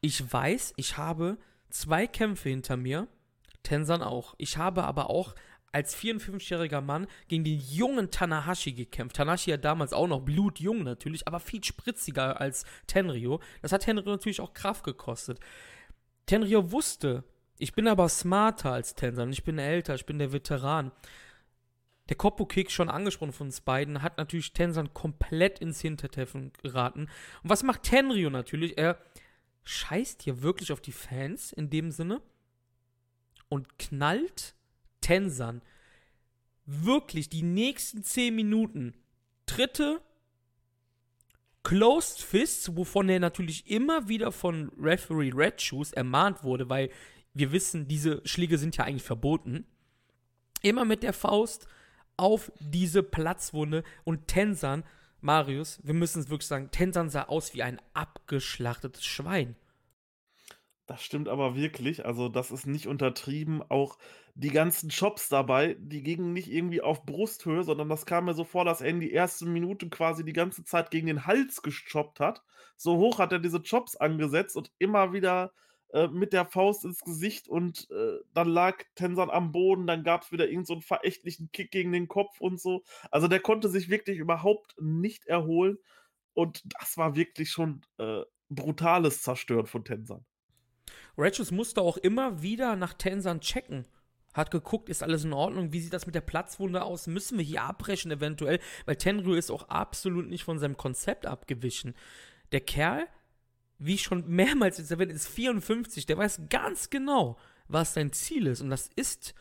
ich 0.00 0.32
weiß, 0.32 0.74
ich 0.76 0.96
habe 0.96 1.38
zwei 1.68 2.06
Kämpfe 2.06 2.48
hinter 2.48 2.76
mir, 2.76 3.08
Tensan 3.62 4.02
auch. 4.02 4.34
Ich 4.38 4.56
habe 4.56 4.84
aber 4.84 5.10
auch 5.10 5.34
als 5.72 5.96
54-jähriger 5.96 6.82
Mann 6.82 7.06
gegen 7.28 7.44
den 7.44 7.58
jungen 7.58 8.10
Tanahashi 8.10 8.72
gekämpft. 8.72 9.16
Tanahashi 9.16 9.50
ja 9.50 9.56
damals 9.56 9.92
auch 9.92 10.06
noch 10.06 10.20
blutjung 10.20 10.82
natürlich, 10.82 11.26
aber 11.26 11.40
viel 11.40 11.64
spritziger 11.64 12.40
als 12.40 12.64
Tenryo. 12.86 13.40
Das 13.62 13.72
hat 13.72 13.82
Tenryo 13.82 14.10
natürlich 14.10 14.40
auch 14.40 14.52
Kraft 14.52 14.84
gekostet. 14.84 15.40
Tenryo 16.26 16.70
wusste, 16.70 17.24
ich 17.58 17.72
bin 17.72 17.88
aber 17.88 18.08
smarter 18.08 18.72
als 18.72 18.94
Tensan, 18.94 19.32
ich 19.32 19.44
bin 19.44 19.58
älter, 19.58 19.94
ich 19.94 20.06
bin 20.06 20.18
der 20.18 20.32
Veteran. 20.32 20.92
Der 22.08 22.16
Koppo-Kick, 22.16 22.70
schon 22.70 22.90
angesprochen 22.90 23.32
von 23.32 23.46
uns 23.46 23.60
beiden, 23.60 24.02
hat 24.02 24.18
natürlich 24.18 24.52
Tensan 24.52 24.92
komplett 24.92 25.60
ins 25.60 25.80
Hintertreffen 25.80 26.52
geraten. 26.62 27.08
Und 27.42 27.50
was 27.50 27.62
macht 27.62 27.84
Tenryo 27.84 28.28
natürlich? 28.28 28.76
Er 28.76 28.98
scheißt 29.64 30.22
hier 30.22 30.42
wirklich 30.42 30.72
auf 30.72 30.80
die 30.80 30.92
Fans 30.92 31.52
in 31.52 31.70
dem 31.70 31.90
Sinne 31.90 32.20
und 33.48 33.78
knallt 33.78 34.54
Tensan 35.02 35.60
wirklich 36.64 37.28
die 37.28 37.42
nächsten 37.42 38.02
10 38.02 38.34
Minuten 38.34 38.94
dritte 39.44 40.00
Closed 41.62 42.20
Fists, 42.20 42.76
wovon 42.76 43.08
er 43.08 43.20
natürlich 43.20 43.70
immer 43.70 44.08
wieder 44.08 44.32
von 44.32 44.72
Referee 44.78 45.32
Red 45.32 45.60
Shoes 45.62 45.92
ermahnt 45.92 46.42
wurde, 46.42 46.68
weil 46.68 46.90
wir 47.34 47.52
wissen, 47.52 47.86
diese 47.86 48.20
Schläge 48.24 48.58
sind 48.58 48.76
ja 48.76 48.84
eigentlich 48.84 49.04
verboten. 49.04 49.66
Immer 50.62 50.84
mit 50.84 51.02
der 51.02 51.12
Faust 51.12 51.66
auf 52.16 52.52
diese 52.58 53.02
Platzwunde 53.02 53.84
und 54.04 54.26
Tensan, 54.26 54.84
Marius, 55.20 55.80
wir 55.84 55.94
müssen 55.94 56.20
es 56.20 56.30
wirklich 56.30 56.48
sagen, 56.48 56.70
Tensan 56.72 57.10
sah 57.10 57.24
aus 57.24 57.54
wie 57.54 57.62
ein 57.62 57.80
abgeschlachtetes 57.94 59.04
Schwein. 59.04 59.56
Das 60.92 61.02
stimmt 61.02 61.30
aber 61.30 61.56
wirklich. 61.56 62.04
Also, 62.04 62.28
das 62.28 62.50
ist 62.50 62.66
nicht 62.66 62.86
untertrieben. 62.86 63.62
Auch 63.70 63.96
die 64.34 64.50
ganzen 64.50 64.90
Chops 64.90 65.30
dabei, 65.30 65.74
die 65.80 66.02
gingen 66.02 66.34
nicht 66.34 66.52
irgendwie 66.52 66.82
auf 66.82 67.06
Brusthöhe, 67.06 67.64
sondern 67.64 67.88
das 67.88 68.04
kam 68.04 68.26
mir 68.26 68.34
so 68.34 68.44
vor, 68.44 68.66
dass 68.66 68.82
er 68.82 68.88
in 68.90 69.00
die 69.00 69.10
erste 69.10 69.46
Minute 69.46 69.88
quasi 69.88 70.22
die 70.22 70.34
ganze 70.34 70.64
Zeit 70.64 70.90
gegen 70.90 71.06
den 71.06 71.24
Hals 71.24 71.62
gechoppt 71.62 72.20
hat. 72.20 72.42
So 72.76 72.98
hoch 72.98 73.18
hat 73.20 73.32
er 73.32 73.38
diese 73.38 73.62
Chops 73.62 73.96
angesetzt 73.96 74.54
und 74.54 74.70
immer 74.78 75.14
wieder 75.14 75.54
äh, 75.94 76.08
mit 76.08 76.34
der 76.34 76.44
Faust 76.44 76.84
ins 76.84 77.00
Gesicht 77.00 77.48
und 77.48 77.88
äh, 77.90 78.18
dann 78.34 78.48
lag 78.48 78.76
Tensan 78.94 79.30
am 79.30 79.50
Boden, 79.50 79.86
dann 79.86 80.04
gab 80.04 80.24
es 80.24 80.32
wieder 80.32 80.44
irgendeinen 80.44 80.80
so 80.82 80.86
verächtlichen 80.86 81.50
Kick 81.52 81.70
gegen 81.70 81.92
den 81.92 82.06
Kopf 82.06 82.38
und 82.38 82.60
so. 82.60 82.82
Also 83.10 83.28
der 83.28 83.40
konnte 83.40 83.70
sich 83.70 83.88
wirklich 83.88 84.18
überhaupt 84.18 84.74
nicht 84.78 85.24
erholen 85.24 85.78
und 86.34 86.62
das 86.78 86.98
war 86.98 87.16
wirklich 87.16 87.50
schon 87.50 87.80
äh, 87.96 88.24
brutales 88.50 89.22
Zerstören 89.22 89.64
von 89.66 89.84
Tensan. 89.86 90.26
Ratchet 91.16 91.50
musste 91.52 91.82
auch 91.82 91.96
immer 91.96 92.42
wieder 92.42 92.76
nach 92.76 92.94
Tensan 92.94 93.40
checken. 93.40 93.86
Hat 94.34 94.50
geguckt, 94.50 94.88
ist 94.88 95.02
alles 95.02 95.24
in 95.24 95.34
Ordnung? 95.34 95.72
Wie 95.72 95.80
sieht 95.80 95.92
das 95.92 96.06
mit 96.06 96.14
der 96.14 96.22
Platzwunde 96.22 96.82
aus? 96.82 97.06
Müssen 97.06 97.36
wir 97.36 97.44
hier 97.44 97.62
abbrechen 97.62 98.10
eventuell? 98.10 98.60
Weil 98.86 98.96
Tenryu 98.96 99.34
ist 99.34 99.50
auch 99.50 99.68
absolut 99.68 100.28
nicht 100.28 100.44
von 100.44 100.58
seinem 100.58 100.78
Konzept 100.78 101.26
abgewichen. 101.26 101.94
Der 102.52 102.60
Kerl, 102.60 103.06
wie 103.78 103.98
schon 103.98 104.26
mehrmals 104.26 104.78
jetzt 104.78 104.90
erwähnt, 104.90 105.12
ist 105.12 105.28
54. 105.28 106.06
Der 106.06 106.16
weiß 106.16 106.42
ganz 106.48 106.88
genau, 106.88 107.38
was 107.68 107.92
sein 107.92 108.12
Ziel 108.12 108.46
ist. 108.46 108.62
Und 108.62 108.70
das 108.70 108.88
ist 108.96 109.34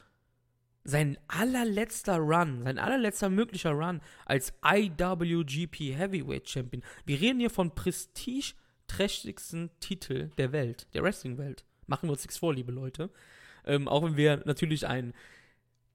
sein 0.84 1.18
allerletzter 1.28 2.18
Run, 2.18 2.64
sein 2.64 2.80
allerletzter 2.80 3.30
möglicher 3.30 3.72
Run 3.72 4.02
als 4.26 4.54
IWGP 4.66 5.96
Heavyweight 5.96 6.50
Champion. 6.50 6.84
Wir 7.06 7.22
reden 7.22 7.40
hier 7.40 7.52
von 7.52 7.74
Prestige 7.76 8.56
trächtigsten 8.98 9.70
Titel 9.80 10.30
der 10.38 10.52
Welt, 10.52 10.88
der 10.94 11.04
Wrestling-Welt. 11.04 11.64
Machen 11.88 12.08
wir 12.08 12.14
uns 12.14 12.24
nichts 12.24 12.38
vor, 12.38 12.54
liebe 12.54 12.72
Leute. 12.72 13.10
Ähm, 13.66 13.88
auch 13.88 14.04
wenn 14.04 14.18
wir 14.18 14.42
natürlich 14.46 14.88
ein 14.88 15.14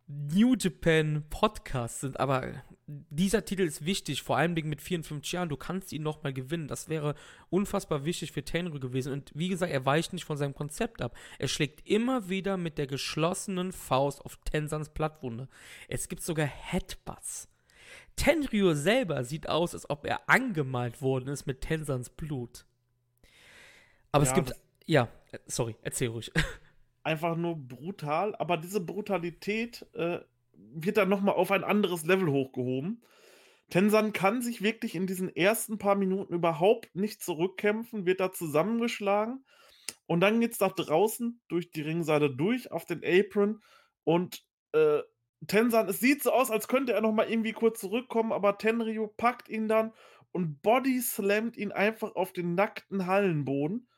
New 0.08 0.54
Japan 0.54 1.24
Podcast 1.30 2.00
sind, 2.00 2.20
aber 2.20 2.62
dieser 2.86 3.44
Titel 3.44 3.62
ist 3.62 3.84
wichtig, 3.84 4.22
vor 4.22 4.36
allem 4.36 4.54
mit 4.54 4.80
54 4.80 5.32
Jahren. 5.32 5.48
Du 5.48 5.56
kannst 5.56 5.92
ihn 5.92 6.04
nochmal 6.04 6.32
gewinnen. 6.32 6.68
Das 6.68 6.88
wäre 6.88 7.16
unfassbar 7.50 8.04
wichtig 8.04 8.30
für 8.30 8.44
Tenryu 8.44 8.78
gewesen. 8.78 9.12
Und 9.12 9.32
wie 9.34 9.48
gesagt, 9.48 9.72
er 9.72 9.84
weicht 9.84 10.12
nicht 10.12 10.24
von 10.24 10.36
seinem 10.36 10.54
Konzept 10.54 11.02
ab. 11.02 11.16
Er 11.40 11.48
schlägt 11.48 11.86
immer 11.88 12.28
wieder 12.28 12.56
mit 12.56 12.78
der 12.78 12.86
geschlossenen 12.86 13.72
Faust 13.72 14.24
auf 14.24 14.38
Tensans 14.44 14.90
Plattwunde. 14.90 15.48
Es 15.88 16.08
gibt 16.08 16.22
sogar 16.22 16.46
Headbutts. 16.46 17.48
Tenryu 18.14 18.74
selber 18.74 19.24
sieht 19.24 19.48
aus, 19.48 19.74
als 19.74 19.90
ob 19.90 20.06
er 20.06 20.28
angemalt 20.28 21.02
worden 21.02 21.28
ist 21.28 21.46
mit 21.46 21.62
Tensans 21.62 22.10
Blut. 22.10 22.64
Aber 24.12 24.24
ja, 24.24 24.30
es 24.30 24.34
gibt. 24.34 24.52
Ja, 24.86 25.08
sorry, 25.46 25.76
erzähl 25.82 26.08
ruhig. 26.08 26.32
Einfach 27.02 27.36
nur 27.36 27.56
brutal, 27.56 28.34
aber 28.36 28.56
diese 28.56 28.80
Brutalität 28.80 29.86
äh, 29.94 30.20
wird 30.52 30.96
dann 30.96 31.08
nochmal 31.08 31.34
auf 31.34 31.50
ein 31.50 31.64
anderes 31.64 32.04
Level 32.04 32.28
hochgehoben. 32.28 33.02
Tensan 33.70 34.12
kann 34.12 34.42
sich 34.42 34.62
wirklich 34.62 34.94
in 34.94 35.06
diesen 35.06 35.34
ersten 35.34 35.78
paar 35.78 35.96
Minuten 35.96 36.34
überhaupt 36.34 36.94
nicht 36.94 37.22
zurückkämpfen, 37.22 38.06
wird 38.06 38.20
da 38.20 38.32
zusammengeschlagen 38.32 39.44
und 40.06 40.20
dann 40.20 40.40
geht 40.40 40.52
es 40.52 40.58
da 40.58 40.68
draußen 40.68 41.40
durch 41.48 41.70
die 41.70 41.82
Ringseite 41.82 42.30
durch 42.30 42.70
auf 42.70 42.84
den 42.84 43.02
Apron 43.04 43.60
und 44.04 44.44
äh, 44.72 45.02
Tensan, 45.46 45.88
es 45.88 46.00
sieht 46.00 46.22
so 46.22 46.32
aus, 46.32 46.50
als 46.50 46.68
könnte 46.68 46.92
er 46.92 47.00
nochmal 47.00 47.28
irgendwie 47.30 47.52
kurz 47.52 47.80
zurückkommen, 47.80 48.32
aber 48.32 48.56
Tenryu 48.58 49.08
packt 49.08 49.48
ihn 49.48 49.68
dann 49.68 49.92
und 50.32 50.62
body 50.62 51.00
slammt 51.00 51.56
ihn 51.56 51.72
einfach 51.72 52.14
auf 52.14 52.32
den 52.32 52.54
nackten 52.54 53.06
Hallenboden. 53.06 53.88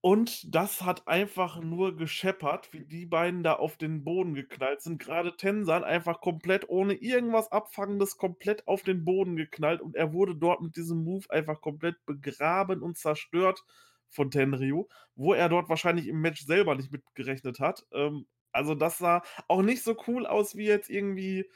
Und 0.00 0.54
das 0.54 0.82
hat 0.82 1.08
einfach 1.08 1.60
nur 1.60 1.96
gescheppert, 1.96 2.72
wie 2.72 2.84
die 2.84 3.04
beiden 3.04 3.42
da 3.42 3.54
auf 3.54 3.76
den 3.76 4.04
Boden 4.04 4.34
geknallt 4.34 4.80
sind. 4.80 5.00
Gerade 5.00 5.36
Tensan 5.36 5.82
einfach 5.82 6.20
komplett 6.20 6.68
ohne 6.68 6.94
irgendwas 6.94 7.50
Abfangendes 7.50 8.16
komplett 8.16 8.68
auf 8.68 8.82
den 8.82 9.04
Boden 9.04 9.34
geknallt 9.34 9.80
und 9.80 9.96
er 9.96 10.12
wurde 10.12 10.36
dort 10.36 10.60
mit 10.62 10.76
diesem 10.76 11.02
Move 11.02 11.26
einfach 11.30 11.60
komplett 11.60 11.96
begraben 12.06 12.80
und 12.80 12.96
zerstört 12.96 13.64
von 14.08 14.30
Tenryu, 14.30 14.86
wo 15.16 15.34
er 15.34 15.48
dort 15.48 15.68
wahrscheinlich 15.68 16.06
im 16.06 16.20
Match 16.20 16.44
selber 16.46 16.76
nicht 16.76 16.92
mitgerechnet 16.92 17.58
hat. 17.58 17.84
Ähm, 17.92 18.26
also 18.52 18.74
das 18.76 18.98
sah 18.98 19.22
auch 19.48 19.62
nicht 19.62 19.82
so 19.82 19.96
cool 20.06 20.26
aus 20.26 20.56
wie 20.56 20.66
jetzt 20.66 20.90
irgendwie 20.90 21.50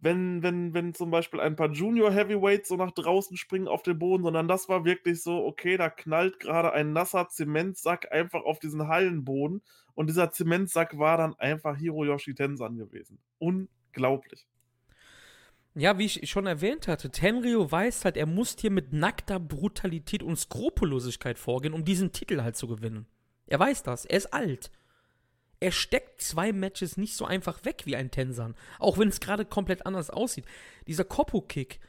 wenn, 0.00 0.42
wenn, 0.42 0.72
wenn 0.72 0.94
zum 0.94 1.10
Beispiel 1.10 1.40
ein 1.40 1.56
paar 1.56 1.70
Junior 1.70 2.10
Heavyweights 2.10 2.68
so 2.68 2.76
nach 2.76 2.90
draußen 2.90 3.36
springen 3.36 3.68
auf 3.68 3.82
den 3.82 3.98
Boden, 3.98 4.22
sondern 4.22 4.48
das 4.48 4.68
war 4.68 4.84
wirklich 4.84 5.22
so, 5.22 5.44
okay, 5.44 5.76
da 5.76 5.90
knallt 5.90 6.40
gerade 6.40 6.72
ein 6.72 6.92
nasser 6.92 7.28
Zementsack 7.28 8.10
einfach 8.10 8.42
auf 8.44 8.58
diesen 8.58 8.88
Hallenboden 8.88 9.62
und 9.94 10.08
dieser 10.08 10.30
Zementsack 10.30 10.98
war 10.98 11.18
dann 11.18 11.34
einfach 11.34 11.76
Hiroyoshi 11.76 12.34
Tensan 12.34 12.78
gewesen. 12.78 13.18
Unglaublich. 13.38 14.46
Ja, 15.74 15.98
wie 15.98 16.06
ich 16.06 16.28
schon 16.28 16.46
erwähnt 16.46 16.88
hatte, 16.88 17.10
Tenryo 17.10 17.70
weiß 17.70 18.04
halt, 18.04 18.16
er 18.16 18.26
muss 18.26 18.56
hier 18.58 18.70
mit 18.70 18.92
nackter 18.92 19.38
Brutalität 19.38 20.22
und 20.22 20.36
Skrupellosigkeit 20.36 21.38
vorgehen, 21.38 21.74
um 21.74 21.84
diesen 21.84 22.10
Titel 22.10 22.42
halt 22.42 22.56
zu 22.56 22.66
gewinnen. 22.66 23.06
Er 23.46 23.60
weiß 23.60 23.82
das, 23.82 24.04
er 24.04 24.16
ist 24.16 24.32
alt 24.32 24.70
er 25.60 25.72
steckt 25.72 26.22
zwei 26.22 26.52
Matches 26.52 26.96
nicht 26.96 27.14
so 27.14 27.26
einfach 27.26 27.64
weg 27.64 27.82
wie 27.84 27.94
ein 27.94 28.10
Tensan. 28.10 28.54
Auch 28.78 28.96
wenn 28.96 29.08
es 29.08 29.20
gerade 29.20 29.44
komplett 29.44 29.84
anders 29.86 30.08
aussieht. 30.08 30.46
Dieser 30.86 31.04
Koppo-Kick, 31.04 31.80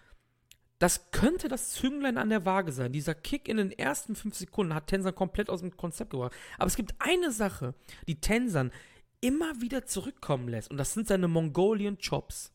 das 0.77 1.11
könnte 1.11 1.47
das 1.47 1.69
Zünglein 1.69 2.17
an 2.17 2.29
der 2.29 2.45
Waage 2.45 2.73
sein. 2.73 2.91
Dieser 2.91 3.15
Kick 3.15 3.47
in 3.47 3.57
den 3.57 3.71
ersten 3.71 4.15
fünf 4.15 4.35
Sekunden 4.35 4.73
hat 4.73 4.87
Tensan 4.87 5.15
komplett 5.15 5.49
aus 5.49 5.61
dem 5.61 5.77
Konzept 5.77 6.11
gebracht. 6.11 6.33
Aber 6.57 6.67
es 6.67 6.75
gibt 6.75 6.95
eine 6.99 7.31
Sache, 7.31 7.73
die 8.07 8.19
Tensan 8.19 8.71
immer 9.21 9.61
wieder 9.61 9.85
zurückkommen 9.85 10.49
lässt. 10.49 10.69
Und 10.69 10.77
das 10.77 10.93
sind 10.93 11.07
seine 11.07 11.29
Mongolian 11.29 11.97
Chops. 11.97 12.51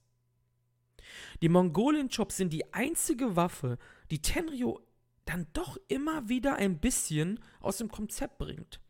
Die 1.41 1.49
Mongolian 1.49 2.11
Chops 2.11 2.37
sind 2.37 2.53
die 2.53 2.75
einzige 2.75 3.37
Waffe, 3.37 3.79
die 4.11 4.21
Tenryo 4.21 4.81
dann 5.25 5.47
doch 5.53 5.79
immer 5.89 6.29
wieder 6.29 6.57
ein 6.57 6.79
bisschen 6.79 7.41
aus 7.61 7.79
dem 7.79 7.91
Konzept 7.91 8.39
bringt. 8.39 8.81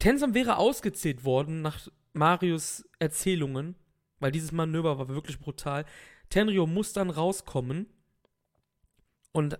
Tensam 0.00 0.34
wäre 0.34 0.56
ausgezählt 0.56 1.24
worden 1.24 1.62
nach 1.62 1.86
Marius 2.14 2.84
Erzählungen, 2.98 3.76
weil 4.18 4.32
dieses 4.32 4.50
Manöver 4.50 4.98
war 4.98 5.08
wirklich 5.08 5.38
brutal. 5.38 5.84
Tenryo 6.30 6.66
muss 6.66 6.92
dann 6.92 7.10
rauskommen 7.10 7.86
und 9.32 9.58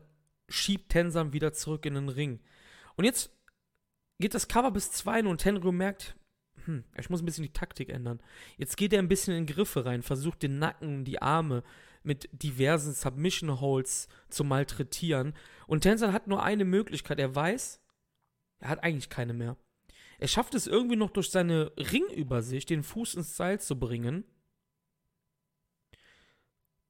schiebt 0.48 0.90
Tensam 0.90 1.32
wieder 1.32 1.52
zurück 1.52 1.86
in 1.86 1.94
den 1.94 2.08
Ring. 2.08 2.40
Und 2.96 3.04
jetzt 3.04 3.30
geht 4.18 4.34
das 4.34 4.48
Cover 4.48 4.70
bis 4.70 4.90
2 4.92 5.26
und 5.26 5.38
Tenryo 5.38 5.72
merkt, 5.72 6.16
hm, 6.64 6.84
ich 6.98 7.10
muss 7.10 7.22
ein 7.22 7.26
bisschen 7.26 7.44
die 7.44 7.52
Taktik 7.52 7.90
ändern. 7.90 8.22
Jetzt 8.56 8.76
geht 8.76 8.92
er 8.92 8.98
ein 8.98 9.08
bisschen 9.08 9.36
in 9.36 9.46
Griffe 9.46 9.84
rein, 9.84 10.02
versucht 10.02 10.42
den 10.42 10.58
Nacken, 10.58 11.04
die 11.04 11.20
Arme 11.20 11.62
mit 12.02 12.28
diversen 12.32 12.94
Submission 12.94 13.60
Holds 13.60 14.08
zu 14.30 14.42
malträtieren. 14.44 15.34
Und 15.66 15.82
Tenzan 15.82 16.12
hat 16.12 16.26
nur 16.26 16.42
eine 16.42 16.64
Möglichkeit. 16.64 17.18
Er 17.18 17.34
weiß, 17.34 17.80
er 18.60 18.68
hat 18.70 18.82
eigentlich 18.82 19.10
keine 19.10 19.34
mehr. 19.34 19.56
Er 20.20 20.28
schafft 20.28 20.54
es 20.54 20.66
irgendwie 20.66 20.96
noch 20.96 21.10
durch 21.10 21.30
seine 21.30 21.72
Ringübersicht, 21.78 22.68
den 22.68 22.82
Fuß 22.82 23.14
ins 23.14 23.38
Seil 23.38 23.58
zu 23.58 23.78
bringen. 23.78 24.24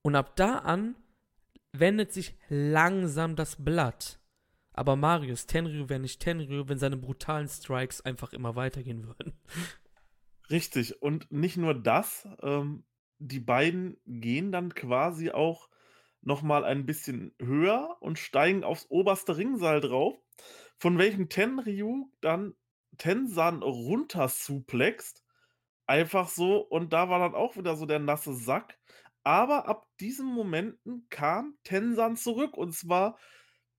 Und 0.03 0.17
ab 0.17 0.35
da 0.35 0.59
an 0.59 0.97
wendet 1.73 2.13
sich 2.13 2.37
langsam 2.49 3.37
das 3.37 3.63
Blatt. 3.65 4.19
Aber 4.73 4.97
Marius, 4.97 5.47
Tenryu 5.47 5.89
wäre 5.89 6.01
nicht 6.01 6.21
Tenryu, 6.21 6.65
wenn 6.67 6.79
seine 6.79 6.97
brutalen 6.97 7.47
Strikes 7.47 8.01
einfach 8.01 8.33
immer 8.33 8.57
weitergehen 8.57 9.07
würden. 9.07 9.39
Richtig. 10.51 11.01
Und 11.01 11.31
nicht 11.31 11.57
nur 11.57 11.75
das, 11.75 12.27
ähm, 12.43 12.83
die 13.19 13.39
beiden 13.39 13.97
gehen 14.07 14.51
dann 14.51 14.75
quasi 14.75 15.31
auch 15.31 15.69
noch 16.21 16.43
mal 16.43 16.65
ein 16.65 16.85
bisschen 16.85 17.33
höher 17.41 17.97
und 18.01 18.19
steigen 18.19 18.65
aufs 18.65 18.87
oberste 18.89 19.37
Ringseil 19.37 19.81
drauf, 19.81 20.19
von 20.79 20.99
welchem 20.99 21.29
Tenryu 21.29 22.11
dann 22.21 22.57
Tensan 23.01 23.63
runtersuplext. 23.63 25.25
Einfach 25.87 26.29
so. 26.29 26.59
Und 26.59 26.93
da 26.93 27.09
war 27.09 27.19
dann 27.19 27.35
auch 27.35 27.57
wieder 27.57 27.77
so 27.77 27.87
der 27.87 27.99
nasse 27.99 28.35
Sack. 28.35 28.79
Aber 29.25 29.69
ab 29.69 29.89
diesen 30.01 30.27
Momenten 30.27 31.07
kam 31.11 31.59
Tensan 31.65 32.17
zurück. 32.17 32.57
Und 32.57 32.75
zwar, 32.75 33.19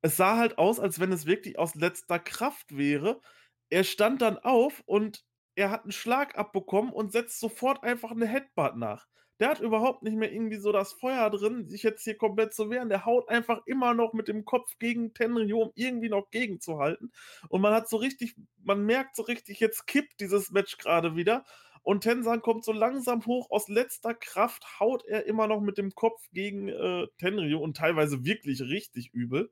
es 0.01 0.17
sah 0.17 0.37
halt 0.37 0.57
aus, 0.57 0.79
als 0.79 0.99
wenn 0.99 1.11
es 1.11 1.25
wirklich 1.27 1.59
aus 1.59 1.75
letzter 1.75 2.19
Kraft 2.19 2.75
wäre. 2.75 3.21
Er 3.69 3.83
stand 3.83 4.21
dann 4.21 4.39
auf 4.39 4.81
und 4.87 5.23
er 5.55 5.69
hat 5.71 5.83
einen 5.83 5.91
Schlag 5.91 6.37
abbekommen 6.37 6.91
und 6.91 7.11
setzt 7.11 7.39
sofort 7.39 7.83
einfach 7.83 8.11
eine 8.11 8.27
Headbutt 8.27 8.75
nach. 8.77 9.07
Der 9.41 9.49
hat 9.49 9.59
überhaupt 9.59 10.03
nicht 10.03 10.15
mehr 10.15 10.31
irgendwie 10.31 10.57
so 10.57 10.71
das 10.71 10.93
Feuer 10.93 11.27
drin, 11.31 11.67
sich 11.67 11.81
jetzt 11.81 12.03
hier 12.03 12.15
komplett 12.15 12.53
zu 12.53 12.69
wehren. 12.69 12.89
Der 12.89 13.05
haut 13.05 13.27
einfach 13.27 13.63
immer 13.65 13.95
noch 13.95 14.13
mit 14.13 14.27
dem 14.27 14.45
Kopf 14.45 14.77
gegen 14.77 15.15
Tenryu, 15.15 15.63
um 15.63 15.71
irgendwie 15.73 16.09
noch 16.09 16.29
gegenzuhalten. 16.29 17.11
Und 17.49 17.61
man 17.61 17.73
hat 17.73 17.89
so 17.89 17.97
richtig, 17.97 18.35
man 18.63 18.85
merkt 18.85 19.15
so 19.15 19.23
richtig, 19.23 19.59
jetzt 19.59 19.87
kippt 19.87 20.19
dieses 20.19 20.51
Match 20.51 20.77
gerade 20.77 21.15
wieder. 21.15 21.43
Und 21.81 22.01
Tensan 22.01 22.43
kommt 22.43 22.63
so 22.63 22.71
langsam 22.71 23.25
hoch 23.25 23.49
aus 23.49 23.67
letzter 23.67 24.13
Kraft, 24.13 24.79
haut 24.79 25.03
er 25.07 25.25
immer 25.25 25.47
noch 25.47 25.61
mit 25.61 25.79
dem 25.79 25.95
Kopf 25.95 26.21
gegen 26.31 26.67
äh, 26.67 27.07
Tenryu 27.17 27.57
und 27.57 27.75
teilweise 27.75 28.23
wirklich 28.23 28.61
richtig 28.61 29.11
übel. 29.11 29.51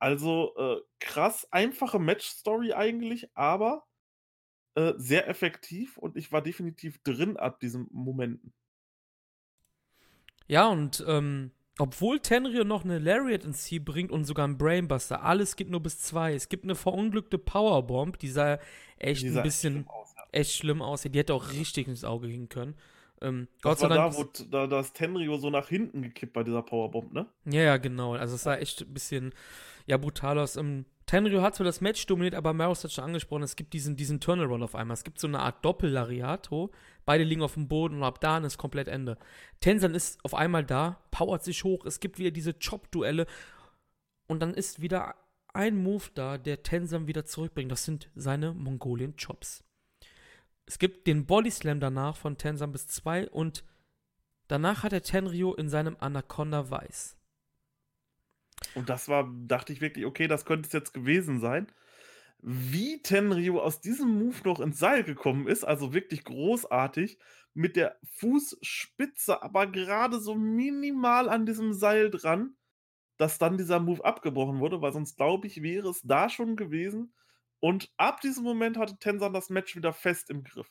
Also 0.00 0.52
äh, 0.56 0.80
krass, 0.98 1.46
einfache 1.52 2.00
Match-Story 2.00 2.72
eigentlich, 2.72 3.28
aber 3.36 3.86
äh, 4.74 4.94
sehr 4.96 5.28
effektiv 5.28 5.96
und 5.96 6.16
ich 6.16 6.32
war 6.32 6.42
definitiv 6.42 7.00
drin 7.04 7.36
ab 7.36 7.60
diesen 7.60 7.86
Momenten. 7.92 8.52
Ja, 10.50 10.66
und 10.66 11.04
ähm, 11.06 11.52
obwohl 11.78 12.18
Tenryo 12.18 12.64
noch 12.64 12.84
eine 12.84 12.98
Lariat 12.98 13.44
ins 13.44 13.62
Ziel 13.62 13.78
bringt 13.78 14.10
und 14.10 14.24
sogar 14.24 14.46
einen 14.46 14.58
Brainbuster, 14.58 15.22
alles 15.22 15.54
geht 15.54 15.70
nur 15.70 15.78
bis 15.78 16.00
zwei. 16.00 16.34
Es 16.34 16.48
gibt 16.48 16.64
eine 16.64 16.74
verunglückte 16.74 17.38
Powerbomb, 17.38 18.18
die 18.18 18.28
sah 18.28 18.58
echt 18.98 19.22
die 19.22 19.28
sah 19.28 19.40
ein 19.40 19.44
bisschen 19.44 19.72
schlimm 19.74 19.88
aus, 19.88 20.14
ja. 20.16 20.24
echt 20.32 20.52
schlimm 20.52 20.82
aussieht. 20.82 21.14
Die 21.14 21.20
hätte 21.20 21.34
auch 21.34 21.52
richtig 21.52 21.86
ins 21.86 22.02
Auge 22.02 22.26
gehen 22.26 22.48
können. 22.48 22.74
Ähm, 23.20 23.46
Gott 23.62 23.78
sei 23.78 23.86
Dank. 23.86 24.12
Da, 24.12 24.18
wo 24.18 24.24
da, 24.50 24.66
das 24.66 24.92
Tenryo 24.92 25.36
so 25.36 25.50
nach 25.50 25.68
hinten 25.68 26.02
gekippt 26.02 26.32
bei 26.32 26.42
dieser 26.42 26.62
Powerbomb, 26.62 27.12
ne? 27.12 27.26
Ja, 27.44 27.62
ja, 27.62 27.76
genau. 27.76 28.14
Also 28.14 28.34
es 28.34 28.42
sah 28.42 28.56
echt 28.56 28.82
ein 28.82 28.92
bisschen 28.92 29.32
ja, 29.86 29.98
brutal 29.98 30.36
aus. 30.40 30.56
Ähm, 30.56 30.84
Tenryu 31.10 31.42
hat 31.42 31.56
zwar 31.56 31.64
das 31.64 31.80
Match 31.80 32.06
dominiert, 32.06 32.36
aber 32.36 32.52
Maros 32.52 32.84
hat 32.84 32.92
schon 32.92 33.02
angesprochen, 33.02 33.42
es 33.42 33.56
gibt 33.56 33.72
diesen, 33.72 33.96
diesen 33.96 34.20
Turnaround 34.20 34.62
auf 34.62 34.76
einmal. 34.76 34.94
Es 34.94 35.02
gibt 35.02 35.18
so 35.18 35.26
eine 35.26 35.40
Art 35.40 35.64
Doppel-Lariato. 35.64 36.70
Beide 37.04 37.24
liegen 37.24 37.42
auf 37.42 37.54
dem 37.54 37.66
Boden 37.66 37.96
und 37.96 38.04
ab 38.04 38.20
da 38.20 38.38
ist 38.38 38.58
komplett 38.58 38.86
Ende. 38.86 39.18
Tensan 39.58 39.92
ist 39.96 40.24
auf 40.24 40.34
einmal 40.34 40.64
da, 40.64 41.02
powert 41.10 41.42
sich 41.42 41.64
hoch, 41.64 41.84
es 41.84 41.98
gibt 41.98 42.20
wieder 42.20 42.30
diese 42.30 42.54
Chop-Duelle 42.54 43.26
und 44.28 44.38
dann 44.38 44.54
ist 44.54 44.82
wieder 44.82 45.16
ein 45.52 45.82
Move 45.82 46.04
da, 46.14 46.38
der 46.38 46.62
Tensan 46.62 47.08
wieder 47.08 47.24
zurückbringt. 47.24 47.72
Das 47.72 47.84
sind 47.84 48.08
seine 48.14 48.54
Mongolian 48.54 49.16
Chops. 49.16 49.64
Es 50.64 50.78
gibt 50.78 51.08
den 51.08 51.26
Body 51.26 51.50
Slam 51.50 51.80
danach 51.80 52.16
von 52.16 52.38
Tensan 52.38 52.70
bis 52.70 52.86
2 52.86 53.30
und 53.30 53.64
danach 54.46 54.84
hat 54.84 54.92
er 54.92 55.02
Tenryu 55.02 55.54
in 55.54 55.70
seinem 55.70 55.96
Anaconda 55.98 56.70
Weiß. 56.70 57.19
Und 58.74 58.88
das 58.88 59.08
war, 59.08 59.30
dachte 59.46 59.72
ich 59.72 59.80
wirklich, 59.80 60.06
okay, 60.06 60.28
das 60.28 60.44
könnte 60.44 60.66
es 60.66 60.72
jetzt 60.72 60.94
gewesen 60.94 61.40
sein. 61.40 61.72
Wie 62.42 63.02
Tenryu 63.02 63.58
aus 63.58 63.80
diesem 63.80 64.18
Move 64.18 64.36
noch 64.44 64.60
ins 64.60 64.78
Seil 64.78 65.04
gekommen 65.04 65.46
ist, 65.46 65.64
also 65.64 65.92
wirklich 65.92 66.24
großartig, 66.24 67.18
mit 67.52 67.76
der 67.76 67.98
Fußspitze 68.04 69.42
aber 69.42 69.66
gerade 69.66 70.20
so 70.20 70.34
minimal 70.34 71.28
an 71.28 71.46
diesem 71.46 71.72
Seil 71.72 72.10
dran, 72.10 72.56
dass 73.18 73.38
dann 73.38 73.58
dieser 73.58 73.80
Move 73.80 74.04
abgebrochen 74.04 74.60
wurde, 74.60 74.80
weil 74.80 74.92
sonst 74.92 75.16
glaube 75.16 75.46
ich, 75.46 75.62
wäre 75.62 75.90
es 75.90 76.00
da 76.02 76.28
schon 76.28 76.56
gewesen. 76.56 77.12
Und 77.58 77.92
ab 77.98 78.20
diesem 78.22 78.44
Moment 78.44 78.78
hatte 78.78 78.98
Tensan 78.98 79.34
das 79.34 79.50
Match 79.50 79.76
wieder 79.76 79.92
fest 79.92 80.30
im 80.30 80.44
Griff. 80.44 80.70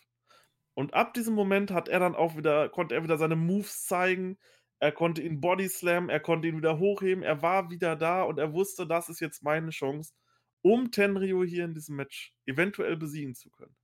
Und 0.74 0.94
ab 0.94 1.14
diesem 1.14 1.36
Moment 1.36 1.72
hat 1.72 1.90
er 1.90 2.00
dann 2.00 2.16
auch 2.16 2.38
wieder, 2.38 2.70
konnte 2.70 2.96
er 2.96 3.04
wieder 3.04 3.18
seine 3.18 3.36
Moves 3.36 3.86
zeigen, 3.86 4.40
er 4.80 4.92
konnte 4.92 5.22
ihn 5.22 5.42
Bodyslam, 5.42 6.10
er 6.10 6.20
konnte 6.20 6.48
ihn 6.48 6.58
wieder 6.58 6.80
hochheben, 6.80 7.24
er 7.24 7.42
war 7.42 7.70
wieder 7.70 7.96
da 7.96 8.24
und 8.24 8.40
er 8.40 8.54
wusste, 8.54 8.88
das 8.88 9.10
ist 9.10 9.20
jetzt 9.20 9.44
meine 9.44 9.72
Chance, 9.72 10.14
um 10.62 10.92
Tenryu 10.92 11.44
hier 11.44 11.66
in 11.66 11.74
diesem 11.74 11.96
Match 11.98 12.34
eventuell 12.46 12.96
besiegen 12.96 13.36
zu 13.36 13.50
können. 13.50 13.76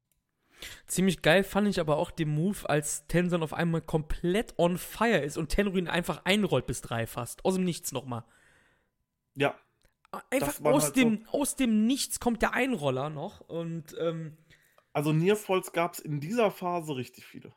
Ziemlich 0.88 1.22
geil 1.22 1.44
fand 1.44 1.68
ich 1.68 1.82
aber 1.82 1.98
auch 1.98 2.12
den 2.12 2.30
Move, 2.30 2.70
als 2.70 3.06
Tensan 3.08 3.44
auf 3.44 3.54
einmal 3.54 3.82
komplett 3.82 4.58
on 4.58 4.78
fire 4.78 5.20
ist 5.20 5.38
und 5.38 5.50
Tenryu 5.50 5.78
ihn 5.78 5.90
einfach 5.90 6.24
einrollt 6.24 6.66
bis 6.66 6.82
drei 6.82 7.08
fast. 7.08 7.44
Aus 7.44 7.56
dem 7.56 7.66
Nichts 7.66 7.92
nochmal. 7.92 8.24
Ja. 9.36 9.60
Einfach 10.30 10.64
aus, 10.64 10.86
halt 10.86 10.96
dem, 10.96 11.26
so 11.26 11.40
aus 11.40 11.56
dem 11.58 11.86
Nichts 11.88 12.22
kommt 12.22 12.42
der 12.42 12.54
Einroller 12.54 13.10
noch 13.10 13.42
und 13.42 13.94
ähm, 14.00 14.38
Also 14.94 15.12
Nearfalls 15.12 15.74
gab 15.74 15.96
es 15.96 16.00
in 16.00 16.22
dieser 16.22 16.52
Phase 16.52 16.96
richtig 16.96 17.26
viele. 17.26 17.54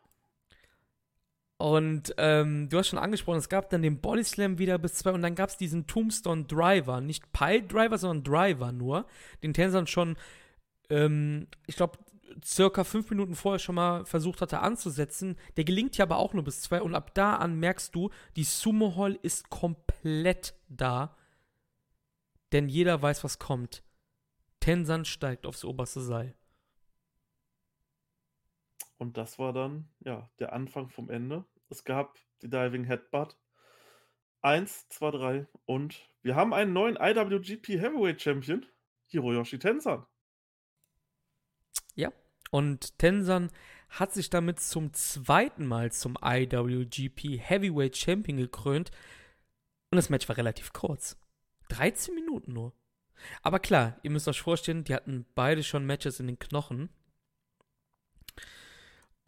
Und 1.59 2.15
ähm, 2.19 2.69
du 2.69 2.79
hast 2.79 2.89
schon 2.89 3.01
angesprochen, 3.01 3.39
es 3.39 3.49
gab 3.49 3.69
dann 3.69 3.83
den 3.83 4.01
Body 4.01 4.23
Slam 4.23 4.59
wieder 4.59 4.79
bis 4.79 4.95
zwei 4.95 5.11
und 5.11 5.23
dann 5.23 5.35
gab 5.35 5.51
es 5.51 5.57
diesen 5.57 5.89
Tombstone 5.89 6.45
Driver, 6.45 7.01
nicht 7.01 7.33
Pile 7.33 7.65
Driver, 7.65 7.99
sondern 7.99 8.23
Driver 8.23 8.71
nur, 8.71 9.07
den 9.43 9.53
Tensan 9.53 9.89
schon, 9.89 10.17
ähm, 10.89 11.49
ich 11.67 11.75
glaube, 11.75 11.99
circa 12.45 12.85
fünf 12.85 13.11
Minuten 13.11 13.35
vorher 13.35 13.59
schon 13.59 13.75
mal 13.75 14.05
versucht 14.05 14.41
hatte 14.41 14.61
anzusetzen. 14.61 15.37
Der 15.57 15.65
gelingt 15.65 15.97
ja 15.97 16.05
aber 16.05 16.19
auch 16.19 16.33
nur 16.33 16.45
bis 16.45 16.61
zwei 16.61 16.81
und 16.81 16.95
ab 16.95 17.13
da 17.15 17.35
an 17.37 17.59
merkst 17.59 17.93
du, 17.93 18.11
die 18.37 18.45
Sumo 18.45 18.95
Hall 18.97 19.19
ist 19.23 19.51
komplett 19.51 20.55
da, 20.69 21.17
denn 22.53 22.69
jeder 22.69 23.03
weiß, 23.03 23.25
was 23.25 23.41
kommt. 23.41 23.83
Tensan 24.61 25.05
steigt 25.05 25.45
aufs 25.45 25.65
oberste 25.65 26.03
Seil. 26.03 26.38
Und 28.99 29.17
das 29.17 29.39
war 29.39 29.53
dann, 29.53 29.89
ja, 30.01 30.29
der 30.39 30.53
Anfang 30.53 30.91
vom 30.91 31.09
Ende. 31.09 31.45
Es 31.71 31.85
gab 31.85 32.19
die 32.43 32.51
Diving 32.51 32.85
Headbutt. 32.85 33.39
Eins, 34.41 34.89
zwei, 34.89 35.11
drei 35.11 35.47
und 35.65 36.01
wir 36.23 36.37
haben 36.37 36.55
einen 36.55 36.73
neuen 36.73 36.97
IWGP 36.97 37.81
Heavyweight 37.81 38.23
Champion, 38.23 38.65
Hiroyoshi 39.07 39.59
Tenzan. 39.59 40.07
Ja, 41.95 42.13
und 42.51 42.99
Tenzan 42.99 43.51
hat 43.89 44.13
sich 44.13 44.31
damit 44.31 44.61
zum 44.61 44.93
zweiten 44.93 45.67
Mal 45.67 45.91
zum 45.91 46.17
IWGP 46.23 47.39
Heavyweight 47.39 47.97
Champion 47.97 48.37
gekrönt. 48.37 48.91
Und 49.91 49.97
das 49.97 50.11
Match 50.11 50.29
war 50.29 50.37
relativ 50.37 50.73
kurz. 50.73 51.17
13 51.71 52.15
Minuten 52.15 52.53
nur. 52.53 52.73
Aber 53.43 53.59
klar, 53.59 53.99
ihr 54.03 54.11
müsst 54.11 54.29
euch 54.29 54.41
vorstellen, 54.41 54.85
die 54.85 54.95
hatten 54.95 55.27
beide 55.35 55.63
schon 55.65 55.87
Matches 55.87 56.21
in 56.21 56.27
den 56.27 56.39
Knochen. 56.39 56.91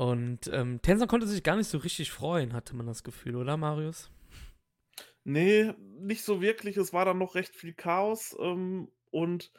Und 0.00 0.48
ähm, 0.50 0.80
Tenzan 0.80 1.08
konnte 1.08 1.26
sich 1.26 1.42
gar 1.42 1.56
nicht 1.56 1.68
so 1.68 1.76
richtig 1.76 2.10
freuen, 2.10 2.54
hatte 2.54 2.74
man 2.74 2.86
das 2.86 3.04
Gefühl, 3.04 3.36
oder 3.36 3.58
Marius? 3.58 4.10
Nee, 5.24 5.74
nicht 5.98 6.24
so 6.24 6.40
wirklich. 6.40 6.78
Es 6.78 6.94
war 6.94 7.04
dann 7.04 7.18
noch 7.18 7.34
recht 7.34 7.54
viel 7.54 7.74
Chaos. 7.74 8.34
Ähm, 8.40 8.88
und 9.10 9.52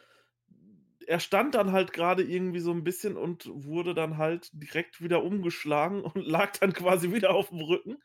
er 1.05 1.19
stand 1.19 1.53
dann 1.53 1.71
halt 1.71 1.93
gerade 1.93 2.23
irgendwie 2.23 2.59
so 2.59 2.71
ein 2.71 2.83
bisschen 2.83 3.17
und 3.17 3.51
wurde 3.53 3.93
dann 3.93 4.17
halt 4.17 4.49
direkt 4.53 4.99
wieder 4.99 5.23
umgeschlagen 5.23 6.01
und 6.05 6.25
lag 6.25 6.57
dann 6.57 6.73
quasi 6.73 7.13
wieder 7.13 7.35
auf 7.35 7.49
dem 7.49 7.59
Rücken. 7.59 7.97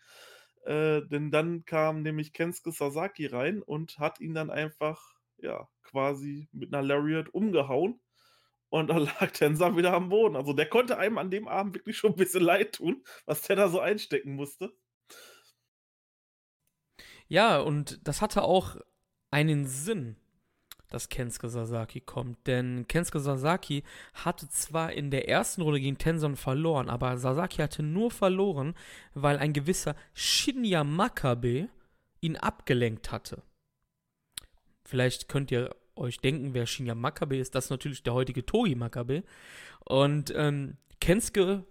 Äh, 0.66 1.06
denn 1.06 1.30
dann 1.30 1.64
kam 1.64 2.02
nämlich 2.02 2.34
Kensuke 2.34 2.70
Sasaki 2.70 3.28
rein 3.28 3.62
und 3.62 3.98
hat 3.98 4.20
ihn 4.20 4.34
dann 4.34 4.50
einfach, 4.50 5.02
ja, 5.38 5.70
quasi 5.82 6.50
mit 6.52 6.74
einer 6.74 6.86
Lariat 6.86 7.32
umgehauen. 7.32 7.98
Und 8.76 8.88
dann 8.88 9.04
lag 9.20 9.30
Tensar 9.30 9.76
wieder 9.76 9.94
am 9.94 10.08
Boden. 10.08 10.36
Also 10.36 10.52
der 10.52 10.68
konnte 10.68 10.98
einem 10.98 11.18
an 11.18 11.30
dem 11.30 11.48
Abend 11.48 11.74
wirklich 11.74 11.96
schon 11.96 12.12
ein 12.12 12.16
bisschen 12.16 12.42
leid 12.42 12.74
tun, 12.74 13.02
was 13.24 13.42
der 13.42 13.56
da 13.56 13.68
so 13.68 13.80
einstecken 13.80 14.34
musste. 14.34 14.72
Ja, 17.28 17.58
und 17.58 18.06
das 18.06 18.22
hatte 18.22 18.42
auch 18.42 18.76
einen 19.30 19.66
Sinn, 19.66 20.16
dass 20.90 21.08
Kensuke 21.08 21.48
Sasaki 21.48 22.00
kommt. 22.00 22.46
Denn 22.46 22.86
Kensuke 22.86 23.18
Sasaki 23.18 23.82
hatte 24.14 24.48
zwar 24.48 24.92
in 24.92 25.10
der 25.10 25.28
ersten 25.28 25.62
Runde 25.62 25.80
gegen 25.80 25.98
Tenzon 25.98 26.36
verloren, 26.36 26.88
aber 26.88 27.16
Sasaki 27.16 27.56
hatte 27.56 27.82
nur 27.82 28.10
verloren, 28.10 28.74
weil 29.14 29.38
ein 29.38 29.52
gewisser 29.52 29.96
Shinya 30.14 30.84
Makabe 30.84 31.68
ihn 32.20 32.36
abgelenkt 32.36 33.10
hatte. 33.10 33.42
Vielleicht 34.84 35.28
könnt 35.28 35.50
ihr 35.50 35.74
euch 35.96 36.18
denken, 36.18 36.54
wer 36.54 36.66
Shinya 36.66 36.94
Makabe 36.94 37.36
ist. 37.36 37.54
Das 37.54 37.66
ist 37.66 37.70
natürlich 37.70 38.02
der 38.02 38.14
heutige 38.14 38.44
Togi 38.44 38.74
Makabe. 38.74 39.24
Und 39.84 40.32
ähm, 40.36 40.76
Kensuke 41.00 41.64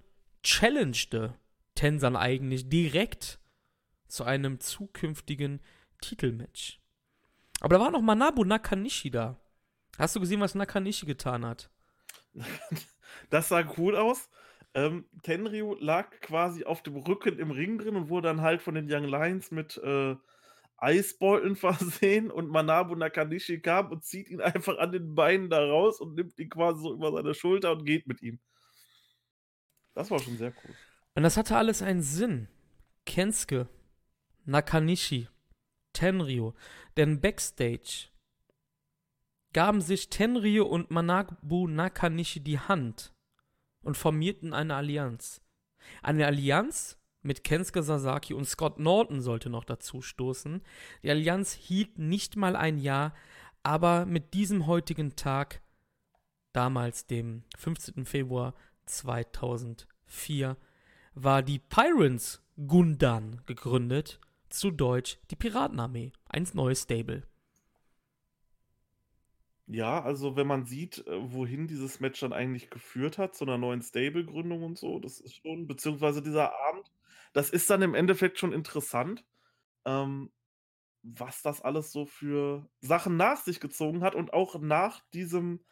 challengete 0.44 1.36
Tenzan 1.76 2.16
eigentlich 2.16 2.70
direkt 2.70 3.40
zu 4.08 4.24
einem 4.24 4.60
zukünftigen 4.60 5.62
Titelmatch. 6.02 6.80
Aber 7.62 7.76
da 7.76 7.82
war 7.82 7.92
noch 7.92 8.02
Manabu 8.02 8.44
Nakanishi 8.44 9.12
da. 9.12 9.40
Hast 9.98 10.16
du 10.16 10.20
gesehen, 10.20 10.42
was 10.42 10.56
Nakanishi 10.56 11.06
getan 11.06 11.46
hat? 11.46 11.70
Das 13.30 13.48
sah 13.48 13.64
cool 13.78 13.96
aus. 13.96 14.30
Ähm, 14.74 15.06
Tenryu 15.24 15.76
lag 15.80 16.12
quasi 16.20 16.66
auf 16.66 16.84
dem 16.84 16.98
Rücken 16.98 17.40
im 17.40 17.52
Ring 17.52 17.78
drin 17.78 17.96
und 17.96 18.10
wurde 18.10 18.28
dann 18.28 18.42
halt 18.42 18.62
von 18.62 18.76
den 18.76 18.92
Young 18.92 19.06
Lions 19.06 19.52
mit 19.52 19.78
äh, 19.78 20.18
Eisbeuteln 20.78 21.56
versehen 21.56 22.32
und 22.32 22.50
Manabu 22.50 22.96
Nakanishi 22.96 23.62
kam 23.62 23.92
und 23.92 24.04
zieht 24.04 24.30
ihn 24.30 24.42
einfach 24.42 24.78
an 24.78 24.92
den 24.92 25.16
Beinen 25.16 25.50
da 25.50 25.60
raus 25.60 26.00
und 26.00 26.16
nimmt 26.16 26.38
ihn 26.38 26.50
quasi 26.50 26.82
so 26.82 26.94
über 26.94 27.12
seine 27.12 27.34
Schulter 27.34 27.72
und 27.72 27.86
geht 27.86 28.08
mit 28.08 28.22
ihm. 28.22 28.40
Das 29.94 30.12
war 30.12 30.20
schon 30.20 30.38
sehr 30.38 30.54
cool. 30.64 30.76
Und 31.16 31.24
das 31.24 31.38
hatte 31.38 31.56
alles 31.56 31.82
einen 31.82 32.02
Sinn. 32.02 32.50
Kensuke 33.06 33.70
Nakanishi, 34.46 35.28
Tenryu. 35.94 36.54
Denn 36.98 37.22
backstage 37.22 38.10
gaben 39.54 39.82
sich 39.82 40.10
Tenryu 40.10 40.66
und 40.66 40.92
Manabu 40.92 41.68
Nakanishi 41.68 42.42
die 42.42 42.60
Hand 42.60 43.14
und 43.84 43.96
formierten 43.96 44.54
eine 44.54 44.76
Allianz. 44.76 45.42
Eine 46.02 46.26
Allianz 46.26 46.98
mit 47.26 47.44
Kensuke 47.44 47.84
Sasaki 47.84 48.34
und 48.34 48.46
Scott 48.46 48.80
Norton 48.80 49.20
sollte 49.22 49.50
noch 49.50 49.66
dazu 49.66 50.02
stoßen. 50.02 50.62
Die 51.04 51.10
Allianz 51.10 51.54
hielt 51.54 51.98
nicht 51.98 52.36
mal 52.36 52.56
ein 52.56 52.78
Jahr, 52.78 53.14
aber 53.64 54.06
mit 54.06 54.34
diesem 54.34 54.68
heutigen 54.68 55.16
Tag, 55.16 55.62
damals 56.54 57.08
dem 57.08 57.44
15. 57.58 58.06
Februar 58.06 58.54
2004, 58.86 60.58
war 61.16 61.42
die 61.42 61.60
Pirates 61.60 62.44
Gundan 62.68 63.42
gegründet 63.46 64.20
zu 64.50 64.72
Deutsch 64.72 65.18
die 65.32 65.36
Piratenarmee, 65.36 66.12
ein 66.30 66.48
neues 66.54 66.84
Stable. 66.84 67.24
Ja, 69.68 70.04
also 70.04 70.36
wenn 70.36 70.46
man 70.46 70.66
sieht, 70.66 71.06
äh, 71.08 71.34
wohin 71.34 71.68
dieses 71.68 72.00
Match 72.00 72.20
dann 72.20 72.34
eigentlich 72.34 72.70
geführt 72.70 73.18
hat, 73.18 73.36
zu 73.36 73.46
einer 73.46 73.58
neuen 73.58 73.82
Stable-Gründung 73.82 74.62
und 74.62 74.78
so, 74.78 75.00
das 75.00 75.20
ist 75.20 75.36
schon, 75.36 75.66
beziehungsweise 75.66 76.22
dieser 76.22 76.54
Abend, 76.68 76.92
das 77.36 77.52
ist 77.52 77.70
dann 77.70 77.84
im 77.84 77.94
Endeffekt 77.96 78.40
schon 78.40 78.54
interessant, 78.54 79.26
ähm, 79.86 80.32
was 81.04 81.44
das 81.44 81.62
alles 81.62 81.92
so 81.92 82.06
für 82.08 82.68
Sachen 82.82 83.18
nach 83.18 83.44
sich 83.44 83.60
gezogen 83.60 84.02
hat. 84.04 84.16
Und 84.16 84.34
auch 84.34 84.60
nach 84.60 85.02
diesem 85.14 85.64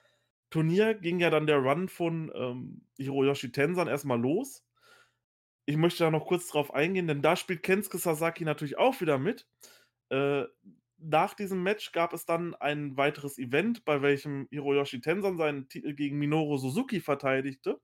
Turnier 0.52 0.94
ging 0.94 1.20
ja 1.20 1.32
dann 1.32 1.48
der 1.48 1.58
Run 1.58 1.90
von 1.90 2.32
ähm, 2.36 2.88
Hiroyoshi 2.98 3.52
Tensan 3.52 3.88
erstmal 3.88 4.22
los 4.22 4.64
ich 5.66 5.78
möchte 5.78 6.04
da 6.04 6.12
noch 6.12 6.26
kurz 6.26 6.48
drauf 6.48 6.74
eingehen, 6.74 7.08
denn 7.08 7.22
da 7.22 7.36
spielt 7.36 7.64
Kensuke 7.64 7.98
Sasaki 7.98 8.44
natürlich 8.44 8.78
auch 8.78 9.00
wieder 9.02 9.18
mit. 9.18 9.48
Äh, 10.10 10.44
nach 10.98 11.34
diesem 11.34 11.64
Match 11.64 11.92
gab 11.92 12.14
es 12.14 12.26
dann 12.26 12.56
ein 12.56 12.98
weiteres 12.98 13.38
Event, 13.38 13.86
bei 13.86 14.02
welchem 14.02 14.48
Hiroyoshi 14.52 15.02
Tensan 15.02 15.38
seinen 15.38 15.68
Titel 15.70 15.94
gegen 15.94 16.18
Minoru 16.18 16.58
Suzuki 16.58 17.00
verteidigte. 17.00 17.80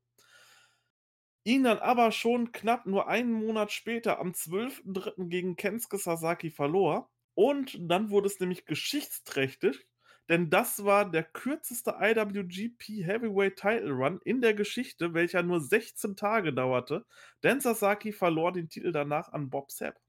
Ihn 1.44 1.64
dann 1.64 1.80
aber 1.80 2.12
schon 2.12 2.52
knapp 2.52 2.86
nur 2.86 3.08
einen 3.08 3.32
Monat 3.32 3.72
später 3.72 4.20
am 4.20 4.32
12.03. 4.32 5.30
gegen 5.30 5.56
Kensuke 5.56 5.98
Sasaki 5.98 6.52
verlor. 6.52 7.10
Und 7.34 7.78
dann 7.80 8.10
wurde 8.10 8.28
es 8.28 8.40
nämlich 8.40 8.66
geschichtsträchtig, 8.66 9.88
denn 10.28 10.50
das 10.50 10.84
war 10.84 11.10
der 11.10 11.24
kürzeste 11.24 11.96
IWGP 12.00 13.06
Heavyweight 13.06 13.56
Title 13.56 13.92
Run 13.92 14.20
in 14.24 14.42
der 14.42 14.54
Geschichte, 14.54 15.14
welcher 15.14 15.42
nur 15.42 15.62
16 15.62 16.16
Tage 16.16 16.54
dauerte, 16.54 17.06
denn 17.44 17.62
Sasaki 17.62 18.12
verlor 18.12 18.52
den 18.52 18.70
Titel 18.70 18.92
danach 18.92 19.32
an 19.32 19.50
Bob 19.50 19.72
Sapp. 19.72 20.00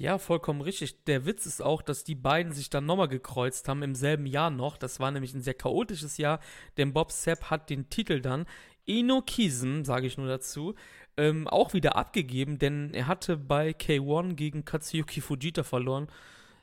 Ja, 0.00 0.16
vollkommen 0.16 0.62
richtig. 0.62 1.04
Der 1.04 1.26
Witz 1.26 1.44
ist 1.44 1.60
auch, 1.60 1.82
dass 1.82 2.04
die 2.04 2.14
beiden 2.14 2.54
sich 2.54 2.70
dann 2.70 2.86
nochmal 2.86 3.08
gekreuzt 3.08 3.68
haben 3.68 3.82
im 3.82 3.94
selben 3.94 4.24
Jahr 4.24 4.48
noch. 4.48 4.78
Das 4.78 4.98
war 4.98 5.10
nämlich 5.10 5.34
ein 5.34 5.42
sehr 5.42 5.52
chaotisches 5.52 6.16
Jahr, 6.16 6.40
denn 6.78 6.94
Bob 6.94 7.12
Sapp 7.12 7.50
hat 7.50 7.68
den 7.68 7.90
Titel 7.90 8.22
dann 8.22 8.46
Inokism, 8.86 9.84
sage 9.84 10.06
ich 10.06 10.18
nur 10.18 10.28
dazu, 10.28 10.74
ähm, 11.16 11.46
auch 11.48 11.74
wieder 11.74 11.96
abgegeben, 11.96 12.58
denn 12.58 12.92
er 12.94 13.06
hatte 13.06 13.36
bei 13.36 13.70
K1 13.70 14.34
gegen 14.34 14.64
Katsuyuki 14.64 15.20
Fujita 15.20 15.62
verloren. 15.62 16.08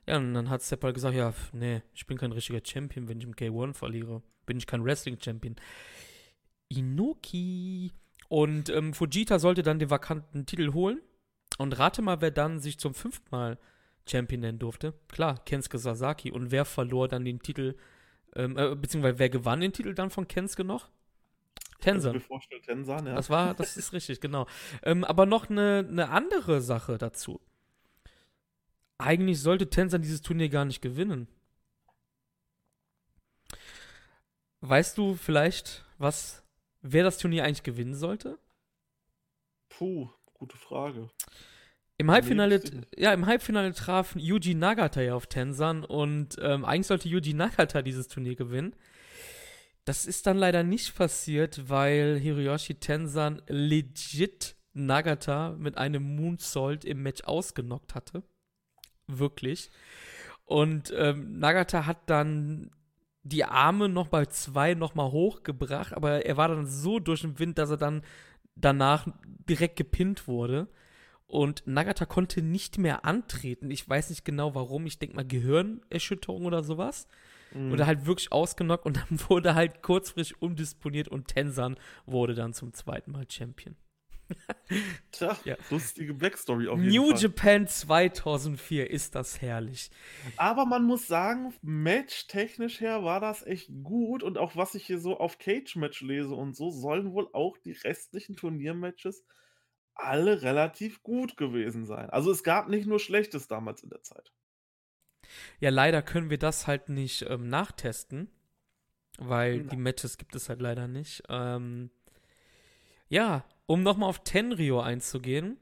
Ja, 0.08 0.18
und 0.18 0.34
dann 0.34 0.50
hat 0.50 0.62
Sepp 0.62 0.84
halt 0.84 0.96
gesagt, 0.96 1.16
ja, 1.16 1.34
nee, 1.52 1.82
ich 1.94 2.08
bin 2.08 2.18
kein 2.18 2.32
richtiger 2.32 2.62
Champion, 2.64 3.08
wenn 3.08 3.20
ich 3.20 3.26
im 3.26 3.36
K1 3.36 3.74
verliere. 3.74 4.22
Bin 4.46 4.58
ich 4.58 4.66
kein 4.66 4.84
Wrestling-Champion. 4.84 5.58
Inoki. 6.70 7.92
Und 8.30 8.70
ähm, 8.70 8.94
Fujita 8.94 9.40
sollte 9.40 9.64
dann 9.64 9.80
den 9.80 9.90
vakanten 9.90 10.46
Titel 10.46 10.74
holen. 10.74 11.02
Und 11.58 11.78
rate 11.78 12.02
mal, 12.02 12.22
wer 12.22 12.32
dann 12.32 12.60
sich 12.60 12.78
zum 12.80 12.94
fünften 12.94 13.28
Mal 13.32 13.58
Champion 14.10 14.42
nennen 14.42 14.60
durfte. 14.60 14.94
Klar, 15.10 15.44
Kensuke 15.46 15.78
Sasaki. 15.78 16.32
Und 16.32 16.52
wer 16.52 16.66
verlor 16.66 17.08
dann 17.08 17.26
den 17.26 17.40
Titel, 17.40 17.76
ähm, 18.36 18.58
äh, 18.58 18.76
beziehungsweise 18.76 19.20
wer 19.20 19.30
gewann 19.30 19.62
den 19.62 19.74
Titel 19.74 19.94
dann 19.94 20.10
von 20.10 20.28
Kensuke 20.28 20.64
noch? 20.64 20.90
Tensan. 21.80 22.22
Tensan, 22.66 23.06
ja. 23.06 23.16
Das 23.16 23.30
war, 23.30 23.54
das 23.54 23.78
ist 23.78 23.94
richtig, 23.94 24.20
genau. 24.20 24.48
Ähm, 24.84 25.04
aber 25.04 25.26
noch 25.26 25.50
eine, 25.50 25.86
eine 25.88 26.10
andere 26.10 26.62
Sache 26.62 26.98
dazu 26.98 27.40
eigentlich 28.98 29.42
sollte 29.42 29.70
Tenzan 29.70 30.02
dieses 30.02 30.22
Turnier 30.22 30.50
gar 30.50 30.66
nicht 30.66 30.82
gewinnen. 30.82 31.28
Weißt 34.62 34.98
du 34.98 35.16
vielleicht, 35.16 35.86
was, 35.98 36.44
wer 36.82 37.04
das 37.04 37.20
Turnier 37.20 37.44
eigentlich 37.44 37.64
gewinnen 37.64 37.96
sollte? 37.96 38.40
Puh, 39.70 40.10
gute 40.34 40.58
Frage. 40.58 41.10
Im 42.00 42.12
Halbfinale, 42.12 42.62
ja, 42.96 43.14
im 43.14 43.26
Halbfinale 43.26 43.74
traf 43.74 44.16
Yuji 44.16 44.54
Nagata 44.54 45.02
ja 45.02 45.16
auf 45.16 45.28
Tenzan 45.28 45.84
und 45.84 46.38
ähm, 46.42 46.64
eigentlich 46.64 46.88
sollte 46.88 47.10
Yuji 47.10 47.34
Nagata 47.34 47.82
dieses 47.82 48.08
Turnier 48.08 48.36
gewinnen. 48.36 48.76
Das 49.88 50.06
ist 50.06 50.28
dann 50.28 50.38
leider 50.38 50.64
nicht 50.64 50.96
passiert, 50.96 51.70
weil 51.70 52.20
Hiroyoshi 52.20 52.76
Tenzan 52.76 53.42
legit 53.48 54.56
Nagata 54.74 55.56
mit 55.58 55.78
einem 55.78 56.04
Moonsault 56.16 56.86
im 56.86 57.02
Match 57.04 57.24
ausgenockt 57.24 57.96
hatte 57.96 58.24
wirklich. 59.08 59.72
Und 60.46 60.94
ähm, 60.96 61.40
Nagata 61.40 61.86
hat 61.86 62.10
dann 62.10 62.72
die 63.24 63.44
Arme 63.44 63.90
noch 63.90 64.08
bei 64.08 64.26
zwei 64.28 64.74
nochmal 64.74 65.12
hochgebracht, 65.12 65.94
aber 65.94 66.26
er 66.26 66.38
war 66.38 66.48
dann 66.48 66.66
so 66.66 67.00
durch 67.00 67.22
den 67.22 67.40
Wind, 67.40 67.58
dass 67.58 67.70
er 67.70 67.78
dann 67.78 68.04
danach 68.56 69.08
direkt 69.26 69.76
gepinnt 69.76 70.28
wurde. 70.28 70.68
Und 71.26 71.64
Nagata 71.66 72.06
konnte 72.06 72.42
nicht 72.42 72.78
mehr 72.78 73.04
antreten. 73.04 73.70
Ich 73.70 73.88
weiß 73.88 74.10
nicht 74.10 74.24
genau 74.24 74.56
warum. 74.56 74.86
Ich 74.86 74.98
denke 74.98 75.18
mal 75.18 75.28
Gehirnerschütterung 75.28 76.46
oder 76.46 76.64
sowas. 76.64 77.08
Mhm. 77.58 77.72
Oder 77.72 77.88
halt 77.88 78.06
wirklich 78.06 78.32
ausgenockt 78.32 78.86
und 78.86 78.98
dann 79.10 79.20
wurde 79.30 79.56
halt 79.56 79.82
kurzfristig 79.82 80.42
umdisponiert 80.42 81.08
und 81.08 81.28
Tensan 81.28 81.78
wurde 82.06 82.36
dann 82.36 82.54
zum 82.54 82.74
zweiten 82.74 83.12
Mal 83.12 83.26
Champion. 83.30 83.76
Tja, 85.12 85.38
ja. 85.46 85.56
lustige 85.70 86.14
Backstory 86.14 86.68
auf 86.68 86.80
jeden 86.80 86.92
New 86.92 87.12
Fall. 87.12 87.22
Japan 87.22 87.68
2004 87.68 88.90
ist 88.90 89.16
das 89.16 89.42
herrlich. 89.42 89.90
Aber 90.36 90.66
man 90.66 90.84
muss 90.84 91.08
sagen, 91.08 91.54
matchtechnisch 91.62 92.82
her 92.82 93.04
war 93.04 93.22
das 93.22 93.46
echt 93.46 93.70
gut 93.84 94.24
und 94.24 94.38
auch 94.38 94.58
was 94.58 94.76
ich 94.76 94.86
hier 94.86 95.00
so 95.00 95.18
auf 95.18 95.40
Cage-Match 95.40 96.02
lese 96.02 96.36
und 96.36 96.58
so, 96.58 96.72
sollen 96.72 97.14
wohl 97.14 97.30
auch 97.32 97.58
die 97.58 97.72
restlichen 97.72 98.36
Turniermatches 98.36 99.24
alle 99.96 100.42
relativ 100.42 101.02
gut 101.04 101.38
gewesen 101.38 101.86
sein. 101.86 102.10
Also 102.10 102.30
es 102.32 102.44
gab 102.44 102.68
nicht 102.68 102.86
nur 102.86 103.00
Schlechtes 103.00 103.48
damals 103.48 103.82
in 103.82 103.90
der 103.90 104.04
Zeit. 104.04 104.32
Ja, 105.60 105.70
leider 105.70 106.02
können 106.02 106.30
wir 106.30 106.38
das 106.38 106.68
halt 106.68 106.90
nicht 106.90 107.24
ähm, 107.24 107.50
nachtesten, 107.50 108.30
weil 109.18 109.64
die 109.64 109.78
Matches 109.78 110.18
gibt 110.18 110.36
es 110.36 110.50
halt 110.50 110.62
leider 110.62 110.88
nicht. 110.88 111.24
Ähm, 111.30 111.90
ja, 113.10 113.46
um 113.66 113.84
nochmal 113.84 114.10
auf 114.10 114.24
Tenrio 114.24 114.82
einzugehen. 114.82 115.58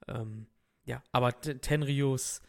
Ähm, 0.07 0.47
ja, 0.85 1.03
aber 1.11 1.39
Tenryos 1.39 2.41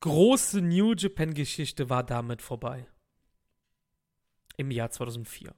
große 0.00 0.62
New 0.62 0.94
Japan-Geschichte 0.94 1.90
war 1.90 2.04
damit 2.04 2.40
vorbei. 2.40 2.86
Im 4.56 4.70
Jahr 4.70 4.90
2004. 4.90 5.54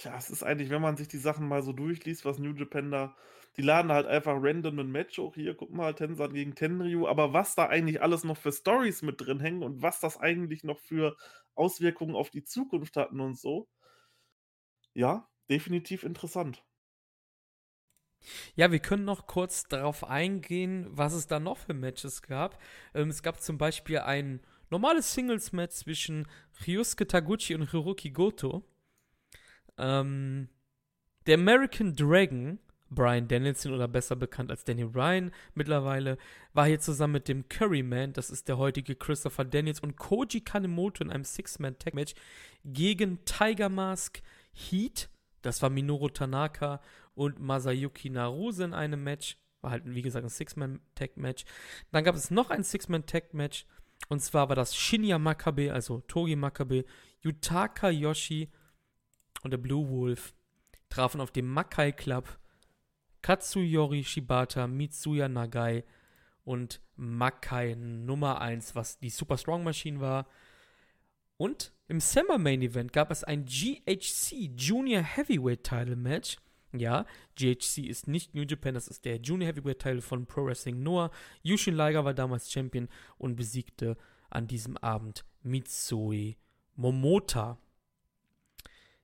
Tja, 0.00 0.16
es 0.16 0.30
ist 0.30 0.42
eigentlich, 0.42 0.70
wenn 0.70 0.80
man 0.82 0.96
sich 0.96 1.08
die 1.08 1.18
Sachen 1.18 1.46
mal 1.46 1.62
so 1.62 1.72
durchliest, 1.72 2.24
was 2.24 2.38
New 2.38 2.54
Japan 2.54 2.90
da 2.90 3.16
die 3.56 3.62
laden 3.62 3.90
halt 3.90 4.06
einfach 4.06 4.36
random 4.40 4.78
ein 4.78 4.90
Match 4.90 5.18
hoch. 5.18 5.34
Hier, 5.34 5.54
guck 5.54 5.72
mal, 5.72 5.94
Tensan 5.94 6.32
gegen 6.32 6.54
Tenryu. 6.54 7.06
Aber 7.06 7.32
was 7.32 7.54
da 7.54 7.66
eigentlich 7.66 8.00
alles 8.00 8.24
noch 8.24 8.36
für 8.36 8.52
Stories 8.52 9.02
mit 9.02 9.20
drin 9.20 9.40
hängen 9.40 9.62
und 9.62 9.82
was 9.82 10.00
das 10.00 10.18
eigentlich 10.18 10.64
noch 10.64 10.78
für 10.78 11.16
Auswirkungen 11.54 12.14
auf 12.14 12.30
die 12.30 12.44
Zukunft 12.44 12.96
hatten 12.96 13.20
und 13.20 13.38
so. 13.38 13.68
Ja, 14.94 15.28
definitiv 15.48 16.04
interessant. 16.04 16.64
Ja, 18.54 18.70
wir 18.70 18.80
können 18.80 19.04
noch 19.04 19.26
kurz 19.26 19.64
darauf 19.64 20.04
eingehen, 20.04 20.86
was 20.90 21.14
es 21.14 21.26
da 21.26 21.40
noch 21.40 21.56
für 21.58 21.74
Matches 21.74 22.22
gab. 22.22 22.60
Ähm, 22.94 23.08
es 23.08 23.22
gab 23.22 23.40
zum 23.40 23.58
Beispiel 23.58 23.98
ein 23.98 24.40
normales 24.68 25.14
Singles-Match 25.14 25.74
zwischen 25.74 26.28
Ryusuke 26.66 27.06
Taguchi 27.06 27.54
und 27.54 27.70
Hiroki 27.70 28.10
Goto. 28.10 28.69
Ähm, 29.80 30.48
der 31.26 31.34
American 31.34 31.94
Dragon 31.94 32.58
Brian 32.90 33.28
Danielson 33.28 33.72
oder 33.72 33.88
besser 33.88 34.16
bekannt 34.16 34.50
als 34.50 34.64
Danny 34.64 34.82
Ryan 34.82 35.30
mittlerweile, 35.54 36.18
war 36.52 36.66
hier 36.66 36.80
zusammen 36.80 37.14
mit 37.14 37.28
dem 37.28 37.48
Curryman, 37.48 38.12
das 38.12 38.30
ist 38.30 38.48
der 38.48 38.58
heutige 38.58 38.96
Christopher 38.96 39.44
Daniels, 39.44 39.80
und 39.80 39.96
Koji 39.96 40.40
Kanemoto 40.40 41.04
in 41.04 41.10
einem 41.10 41.24
Six-Man-Tag-Match 41.24 42.14
gegen 42.64 43.24
Tiger 43.24 43.68
Mask, 43.68 44.20
Heat, 44.52 45.08
das 45.42 45.62
war 45.62 45.70
Minoru 45.70 46.08
Tanaka 46.08 46.80
und 47.14 47.38
Masayuki 47.38 48.10
Naruse 48.10 48.64
in 48.64 48.74
einem 48.74 49.02
Match. 49.02 49.38
War 49.62 49.70
halt, 49.70 49.82
wie 49.86 50.02
gesagt, 50.02 50.24
ein 50.24 50.30
Six-Man-Tag-Match. 50.30 51.44
Dann 51.92 52.04
gab 52.04 52.14
es 52.14 52.30
noch 52.30 52.50
ein 52.50 52.64
Six-Man-Tag-Match. 52.64 53.66
Und 54.08 54.20
zwar 54.20 54.48
war 54.48 54.56
das 54.56 54.74
Shinya 54.74 55.18
Makabe, 55.18 55.72
also 55.72 56.00
Togi 56.08 56.34
Makabe, 56.34 56.84
Yutaka 57.22 57.90
Yoshi 57.90 58.50
und 59.42 59.50
der 59.50 59.58
Blue 59.58 59.88
Wolf 59.88 60.34
trafen 60.88 61.20
auf 61.20 61.30
dem 61.30 61.46
Makai 61.46 61.92
Club 61.92 62.38
Katsuyori 63.22 64.04
Shibata, 64.04 64.66
Mitsuya 64.66 65.28
Nagai 65.28 65.84
und 66.44 66.80
Makai 66.96 67.74
Nummer 67.74 68.40
1, 68.40 68.74
was 68.74 68.98
die 68.98 69.10
Super 69.10 69.36
Strong 69.36 69.62
Machine 69.64 70.00
war. 70.00 70.26
Und 71.36 71.72
im 71.88 72.00
Summer 72.00 72.38
Main 72.38 72.62
Event 72.62 72.92
gab 72.92 73.10
es 73.10 73.24
ein 73.24 73.44
GHC 73.44 74.52
Junior 74.56 75.02
Heavyweight 75.02 75.64
Title 75.64 75.96
Match. 75.96 76.38
Ja, 76.72 77.04
GHC 77.36 77.88
ist 77.88 78.06
nicht 78.06 78.34
New 78.34 78.42
Japan, 78.42 78.74
das 78.74 78.88
ist 78.88 79.04
der 79.04 79.16
Junior 79.16 79.48
Heavyweight 79.48 79.80
Title 79.80 80.02
von 80.02 80.26
Pro 80.26 80.46
Wrestling 80.46 80.82
Noah. 80.82 81.10
Yushin 81.42 81.74
Liger 81.74 82.04
war 82.04 82.14
damals 82.14 82.50
Champion 82.50 82.88
und 83.18 83.36
besiegte 83.36 83.96
an 84.30 84.46
diesem 84.46 84.76
Abend 84.76 85.24
Mitsui 85.42 86.36
Momota. 86.76 87.58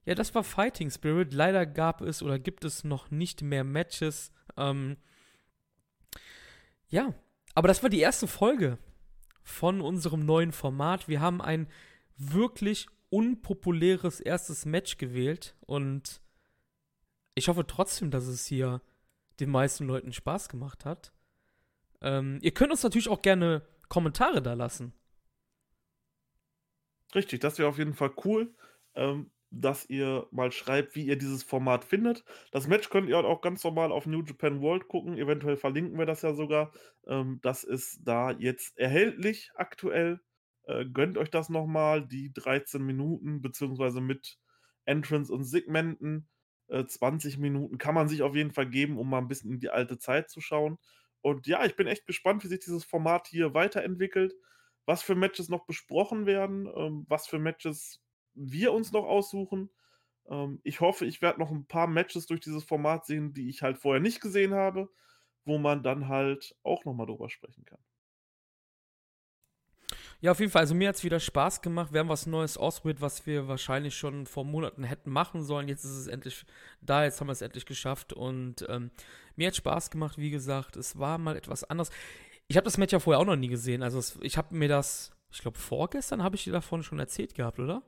Ja, 0.06 0.14
das 0.14 0.34
war 0.34 0.44
Fighting 0.44 0.90
Spirit. 0.90 1.34
Leider 1.34 1.66
gab 1.66 2.00
es 2.00 2.22
oder 2.22 2.38
gibt 2.38 2.64
es 2.64 2.84
noch 2.84 3.10
nicht 3.10 3.42
mehr 3.42 3.64
Matches. 3.64 4.32
Ähm, 4.56 4.96
ja, 6.88 7.12
aber 7.54 7.68
das 7.68 7.82
war 7.82 7.90
die 7.90 8.00
erste 8.00 8.28
Folge 8.28 8.78
von 9.42 9.80
unserem 9.80 10.24
neuen 10.24 10.52
Format. 10.52 11.08
Wir 11.08 11.20
haben 11.20 11.42
ein 11.42 11.68
wirklich 12.16 12.86
unpopuläres 13.10 14.20
erstes 14.20 14.64
Match 14.64 14.96
gewählt 14.96 15.56
und 15.60 16.22
ich 17.34 17.48
hoffe 17.48 17.66
trotzdem, 17.66 18.10
dass 18.10 18.26
es 18.26 18.46
hier 18.46 18.80
den 19.40 19.50
meisten 19.50 19.86
Leuten 19.86 20.12
Spaß 20.12 20.48
gemacht 20.48 20.84
hat. 20.84 21.12
Ähm, 22.00 22.38
ihr 22.42 22.54
könnt 22.54 22.70
uns 22.70 22.82
natürlich 22.84 23.08
auch 23.08 23.22
gerne 23.22 23.66
Kommentare 23.88 24.40
da 24.40 24.54
lassen. 24.54 24.92
Richtig, 27.14 27.40
das 27.40 27.58
wäre 27.58 27.68
auf 27.68 27.78
jeden 27.78 27.94
Fall 27.94 28.14
cool. 28.24 28.54
Ähm, 28.94 29.30
dass 29.50 29.88
ihr 29.88 30.26
mal 30.30 30.52
schreibt, 30.52 30.94
wie 30.96 31.06
ihr 31.06 31.16
dieses 31.16 31.42
Format 31.42 31.84
findet. 31.84 32.24
Das 32.50 32.66
Match 32.68 32.90
könnt 32.90 33.08
ihr 33.08 33.18
auch 33.18 33.40
ganz 33.40 33.62
normal 33.64 33.92
auf 33.92 34.06
New 34.06 34.22
Japan 34.22 34.60
World 34.60 34.88
gucken. 34.88 35.16
Eventuell 35.16 35.56
verlinken 35.56 35.98
wir 35.98 36.06
das 36.06 36.22
ja 36.22 36.34
sogar. 36.34 36.72
Ähm, 37.06 37.40
das 37.42 37.64
ist 37.64 38.00
da 38.04 38.32
jetzt 38.32 38.76
erhältlich 38.78 39.50
aktuell. 39.54 40.20
Äh, 40.64 40.86
gönnt 40.86 41.16
euch 41.18 41.30
das 41.30 41.48
nochmal, 41.48 42.06
die 42.06 42.32
13 42.32 42.82
Minuten, 42.82 43.40
beziehungsweise 43.40 44.00
mit 44.00 44.38
Entrance 44.84 45.32
und 45.32 45.44
Segmenten. 45.44 46.28
Äh, 46.68 46.84
20 46.86 47.38
Minuten 47.38 47.78
kann 47.78 47.94
man 47.94 48.08
sich 48.08 48.22
auf 48.22 48.34
jeden 48.34 48.52
Fall 48.52 48.68
geben, 48.68 48.98
um 48.98 49.08
mal 49.08 49.18
ein 49.18 49.28
bisschen 49.28 49.52
in 49.52 49.60
die 49.60 49.70
alte 49.70 49.98
Zeit 49.98 50.30
zu 50.30 50.40
schauen. 50.40 50.78
Und 51.22 51.46
ja, 51.46 51.64
ich 51.64 51.76
bin 51.76 51.86
echt 51.86 52.06
gespannt, 52.06 52.44
wie 52.44 52.48
sich 52.48 52.60
dieses 52.60 52.84
Format 52.84 53.26
hier 53.28 53.54
weiterentwickelt, 53.54 54.34
was 54.86 55.02
für 55.02 55.14
Matches 55.14 55.48
noch 55.48 55.66
besprochen 55.66 56.26
werden, 56.26 56.66
ähm, 56.76 57.04
was 57.08 57.26
für 57.26 57.38
Matches 57.38 58.00
wir 58.36 58.72
uns 58.72 58.92
noch 58.92 59.04
aussuchen. 59.04 59.70
Ähm, 60.28 60.60
ich 60.62 60.80
hoffe, 60.80 61.06
ich 61.06 61.22
werde 61.22 61.40
noch 61.40 61.50
ein 61.50 61.66
paar 61.66 61.86
Matches 61.86 62.26
durch 62.26 62.40
dieses 62.40 62.64
Format 62.64 63.06
sehen, 63.06 63.32
die 63.32 63.48
ich 63.48 63.62
halt 63.62 63.78
vorher 63.78 64.00
nicht 64.00 64.20
gesehen 64.20 64.54
habe, 64.54 64.88
wo 65.44 65.58
man 65.58 65.82
dann 65.82 66.08
halt 66.08 66.56
auch 66.62 66.84
nochmal 66.84 67.06
drüber 67.06 67.30
sprechen 67.30 67.64
kann. 67.64 67.78
Ja, 70.20 70.30
auf 70.30 70.40
jeden 70.40 70.50
Fall. 70.50 70.60
Also 70.60 70.74
mir 70.74 70.88
hat 70.88 70.96
es 70.96 71.04
wieder 71.04 71.20
Spaß 71.20 71.60
gemacht. 71.60 71.92
Wir 71.92 72.00
haben 72.00 72.08
was 72.08 72.26
Neues 72.26 72.56
ausprobiert, 72.56 73.00
was 73.02 73.26
wir 73.26 73.48
wahrscheinlich 73.48 73.94
schon 73.94 74.26
vor 74.26 74.44
Monaten 74.44 74.82
hätten 74.82 75.10
machen 75.10 75.42
sollen. 75.42 75.68
Jetzt 75.68 75.84
ist 75.84 75.90
es 75.96 76.06
endlich 76.06 76.44
da, 76.80 77.04
jetzt 77.04 77.20
haben 77.20 77.28
wir 77.28 77.32
es 77.32 77.42
endlich 77.42 77.66
geschafft. 77.66 78.12
Und 78.12 78.64
ähm, 78.68 78.90
mir 79.36 79.48
hat 79.48 79.56
Spaß 79.56 79.90
gemacht, 79.90 80.16
wie 80.16 80.30
gesagt. 80.30 80.76
Es 80.76 80.98
war 80.98 81.18
mal 81.18 81.36
etwas 81.36 81.64
anders. 81.64 81.90
Ich 82.48 82.56
habe 82.56 82.64
das 82.64 82.78
Match 82.78 82.92
ja 82.92 83.00
vorher 83.00 83.20
auch 83.20 83.26
noch 83.26 83.36
nie 83.36 83.48
gesehen. 83.48 83.82
Also 83.82 83.98
es, 83.98 84.18
ich 84.22 84.38
habe 84.38 84.54
mir 84.54 84.68
das, 84.68 85.14
ich 85.30 85.40
glaube 85.40 85.58
vorgestern 85.58 86.22
habe 86.22 86.36
ich 86.36 86.44
dir 86.44 86.52
davon 86.52 86.82
schon 86.82 86.98
erzählt 86.98 87.34
gehabt, 87.34 87.58
oder? 87.58 87.82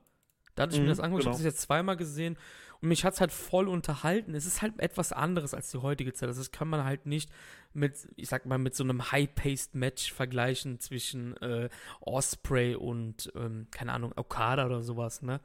Da 0.55 0.63
hatte 0.63 0.73
ich 0.73 0.79
mhm, 0.79 0.85
mir 0.85 0.89
das 0.91 0.99
angeguckt, 0.99 1.23
genau. 1.23 1.35
ich 1.35 1.39
habe 1.39 1.47
es 1.47 1.53
jetzt 1.55 1.61
zweimal 1.61 1.97
gesehen 1.97 2.37
und 2.81 2.89
mich 2.89 3.03
hat 3.03 3.13
es 3.13 3.21
halt 3.21 3.31
voll 3.31 3.67
unterhalten. 3.67 4.35
Es 4.35 4.45
ist 4.45 4.61
halt 4.61 4.79
etwas 4.79 5.11
anderes 5.11 5.53
als 5.53 5.71
die 5.71 5.77
heutige 5.77 6.13
Zeit. 6.13 6.27
Also 6.27 6.41
das 6.41 6.51
kann 6.51 6.67
man 6.67 6.83
halt 6.83 7.05
nicht 7.05 7.29
mit, 7.73 8.07
ich 8.15 8.29
sag 8.29 8.45
mal, 8.45 8.57
mit 8.57 8.75
so 8.75 8.83
einem 8.83 9.11
High-Paced-Match 9.11 10.13
vergleichen 10.13 10.79
zwischen 10.79 11.35
äh, 11.37 11.69
Osprey 11.99 12.75
und, 12.75 13.31
ähm, 13.35 13.67
keine 13.71 13.93
Ahnung, 13.93 14.13
Okada 14.15 14.65
oder 14.65 14.81
sowas, 14.81 15.21
ne? 15.21 15.41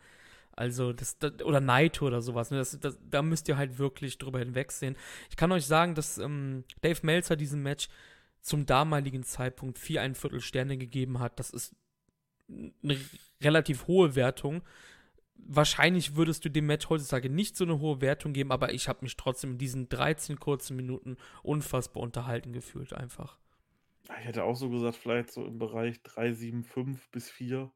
Also, 0.57 0.93
das, 0.93 1.19
das, 1.19 1.43
oder 1.43 1.61
Naito 1.61 2.07
oder 2.07 2.23
sowas. 2.23 2.53
Ne? 2.53 2.59
Das, 2.59 2.79
das, 2.79 2.99
da 3.11 3.23
müsst 3.23 3.49
ihr 3.49 3.57
halt 3.57 3.79
wirklich 3.79 4.19
drüber 4.19 4.39
hinwegsehen. 4.39 4.97
Ich 5.29 5.37
kann 5.37 5.51
euch 5.51 5.67
sagen, 5.67 5.97
dass 5.97 6.19
ähm, 6.19 6.63
Dave 6.81 7.01
Meltzer 7.03 7.35
diesem 7.35 7.63
Match 7.63 7.89
zum 8.41 8.65
damaligen 8.67 9.25
Zeitpunkt 9.25 9.79
vier 9.79 10.03
ein 10.03 10.15
Viertel 10.15 10.41
Sterne 10.41 10.77
gegeben 10.77 11.19
hat. 11.19 11.41
Das 11.41 11.51
ist 11.51 11.75
eine 12.49 12.99
relativ 13.43 13.87
hohe 13.89 14.15
Wertung. 14.15 14.63
Wahrscheinlich 15.37 16.17
würdest 16.17 16.45
du 16.45 16.49
dem 16.49 16.67
Match 16.67 16.89
heutzutage 16.89 17.29
nicht 17.29 17.57
so 17.57 17.65
eine 17.65 17.79
hohe 17.79 18.01
Wertung 18.01 18.33
geben, 18.33 18.51
aber 18.51 18.73
ich 18.73 18.89
habe 18.89 19.01
mich 19.03 19.17
trotzdem 19.17 19.53
in 19.53 19.59
diesen 19.59 19.89
13 19.89 20.39
kurzen 20.39 20.77
Minuten 20.77 21.17
unfassbar 21.43 22.03
unterhalten 22.03 22.53
gefühlt 22.53 22.93
einfach. 22.93 23.39
Ich 24.05 24.27
hätte 24.27 24.45
auch 24.45 24.57
so 24.57 24.71
gesagt, 24.71 24.97
vielleicht 24.97 25.33
so 25.33 25.45
im 25.45 25.59
Bereich 25.59 25.97
3,75 25.99 26.99
bis 27.11 27.31
4. 27.31 27.71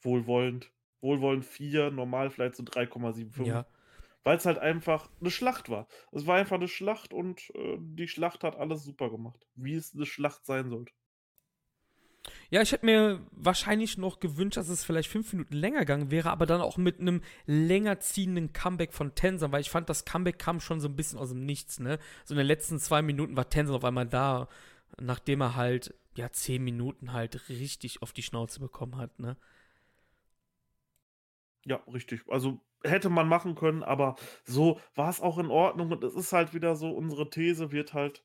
Wohlwollend. 0.00 0.72
Wohlwollend 1.00 1.44
4, 1.44 1.90
normal 1.90 2.30
vielleicht 2.30 2.56
so 2.56 2.62
3,75. 2.62 3.44
Ja. 3.44 3.66
Weil 4.24 4.36
es 4.36 4.46
halt 4.46 4.58
einfach 4.58 5.10
eine 5.20 5.30
Schlacht 5.30 5.68
war. 5.68 5.88
Es 6.12 6.26
war 6.26 6.36
einfach 6.36 6.56
eine 6.56 6.68
Schlacht 6.68 7.12
und 7.12 7.50
äh, 7.56 7.76
die 7.80 8.06
Schlacht 8.06 8.44
hat 8.44 8.56
alles 8.56 8.84
super 8.84 9.10
gemacht. 9.10 9.48
Wie 9.56 9.74
es 9.74 9.94
eine 9.94 10.06
Schlacht 10.06 10.46
sein 10.46 10.70
sollte. 10.70 10.92
Ja, 12.52 12.60
ich 12.60 12.70
hätte 12.70 12.84
mir 12.84 13.26
wahrscheinlich 13.30 13.96
noch 13.96 14.20
gewünscht, 14.20 14.58
dass 14.58 14.68
es 14.68 14.84
vielleicht 14.84 15.08
fünf 15.08 15.32
Minuten 15.32 15.54
länger 15.54 15.80
gegangen 15.80 16.10
wäre, 16.10 16.30
aber 16.30 16.44
dann 16.44 16.60
auch 16.60 16.76
mit 16.76 17.00
einem 17.00 17.22
länger 17.46 17.98
ziehenden 18.00 18.52
Comeback 18.52 18.92
von 18.92 19.14
Tenzan, 19.14 19.52
weil 19.52 19.62
ich 19.62 19.70
fand, 19.70 19.88
das 19.88 20.04
Comeback 20.04 20.38
kam 20.38 20.60
schon 20.60 20.78
so 20.78 20.86
ein 20.86 20.94
bisschen 20.94 21.18
aus 21.18 21.30
dem 21.30 21.46
Nichts, 21.46 21.80
ne? 21.80 21.98
So 22.26 22.34
in 22.34 22.38
den 22.38 22.46
letzten 22.46 22.78
zwei 22.78 23.00
Minuten 23.00 23.38
war 23.38 23.48
Tenzan 23.48 23.74
auf 23.74 23.86
einmal 23.86 24.06
da, 24.06 24.48
nachdem 25.00 25.40
er 25.40 25.56
halt, 25.56 25.94
ja, 26.14 26.30
zehn 26.30 26.62
Minuten 26.62 27.14
halt 27.14 27.48
richtig 27.48 28.02
auf 28.02 28.12
die 28.12 28.22
Schnauze 28.22 28.60
bekommen 28.60 28.98
hat, 28.98 29.18
ne? 29.18 29.38
Ja, 31.64 31.76
richtig. 31.90 32.22
Also 32.28 32.60
hätte 32.84 33.08
man 33.08 33.28
machen 33.28 33.54
können, 33.54 33.82
aber 33.82 34.16
so 34.44 34.78
war 34.94 35.08
es 35.08 35.22
auch 35.22 35.38
in 35.38 35.50
Ordnung 35.50 35.90
und 35.90 36.04
es 36.04 36.14
ist 36.14 36.34
halt 36.34 36.52
wieder 36.52 36.76
so, 36.76 36.90
unsere 36.90 37.30
These 37.30 37.72
wird 37.72 37.94
halt 37.94 38.22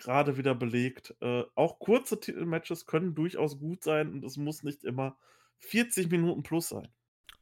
gerade 0.00 0.36
wieder 0.36 0.54
belegt. 0.54 1.14
Äh, 1.20 1.44
auch 1.54 1.78
kurze 1.78 2.18
Titelmatches 2.18 2.86
können 2.86 3.14
durchaus 3.14 3.58
gut 3.58 3.84
sein 3.84 4.12
und 4.12 4.24
es 4.24 4.36
muss 4.36 4.62
nicht 4.62 4.84
immer 4.84 5.16
40 5.58 6.10
Minuten 6.10 6.42
plus 6.42 6.70
sein. 6.70 6.88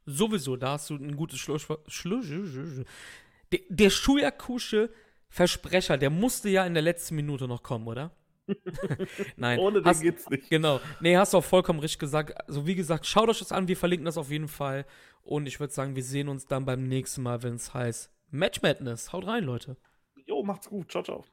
Sowieso, 0.05 0.57
da 0.57 0.73
hast 0.73 0.90
du 0.90 0.94
ein 0.94 1.16
gutes 1.16 1.38
Schluss. 1.38 1.66
Schluss 1.87 2.27
der, 3.53 3.61
der 3.68 3.90
Schuyakusche 3.90 4.90
Versprecher, 5.29 5.99
der 5.99 6.11
musste 6.11 6.49
ja 6.49 6.64
in 6.66 6.73
der 6.73 6.83
letzten 6.83 7.16
Minute 7.16 7.47
noch 7.47 7.62
kommen, 7.62 7.87
oder? 7.87 8.12
Nein. 9.37 9.59
Ohne 9.59 9.81
den 9.81 9.85
hast, 9.85 10.01
geht's 10.01 10.29
nicht. 10.31 10.49
Genau. 10.49 10.81
Nee, 11.01 11.16
hast 11.16 11.35
du 11.35 11.38
auch 11.38 11.44
vollkommen 11.44 11.81
richtig 11.81 11.99
gesagt. 11.99 12.49
Also, 12.49 12.66
wie 12.66 12.75
gesagt, 12.75 13.07
schaut 13.07 13.29
euch 13.29 13.38
das 13.38 13.53
an. 13.53 13.68
Wir 13.68 13.77
verlinken 13.77 14.07
das 14.07 14.16
auf 14.16 14.31
jeden 14.31 14.49
Fall. 14.49 14.87
Und 15.23 15.47
ich 15.47 15.61
würde 15.61 15.73
sagen, 15.73 15.97
wir 15.97 16.03
sehen 16.03 16.29
uns 16.29 16.47
dann 16.47 16.64
beim 16.64 16.85
nächsten 16.85 17.23
Mal, 17.23 17.42
wenn 17.42 17.57
es 17.57 17.75
heißt 17.75 18.11
Match 18.31 18.62
Madness. 18.62 19.12
Haut 19.12 19.27
rein, 19.27 19.44
Leute. 19.44 19.77
Jo, 20.27 20.42
macht's 20.42 20.68
gut. 20.68 20.90
Ciao, 20.90 21.03
ciao. 21.03 21.25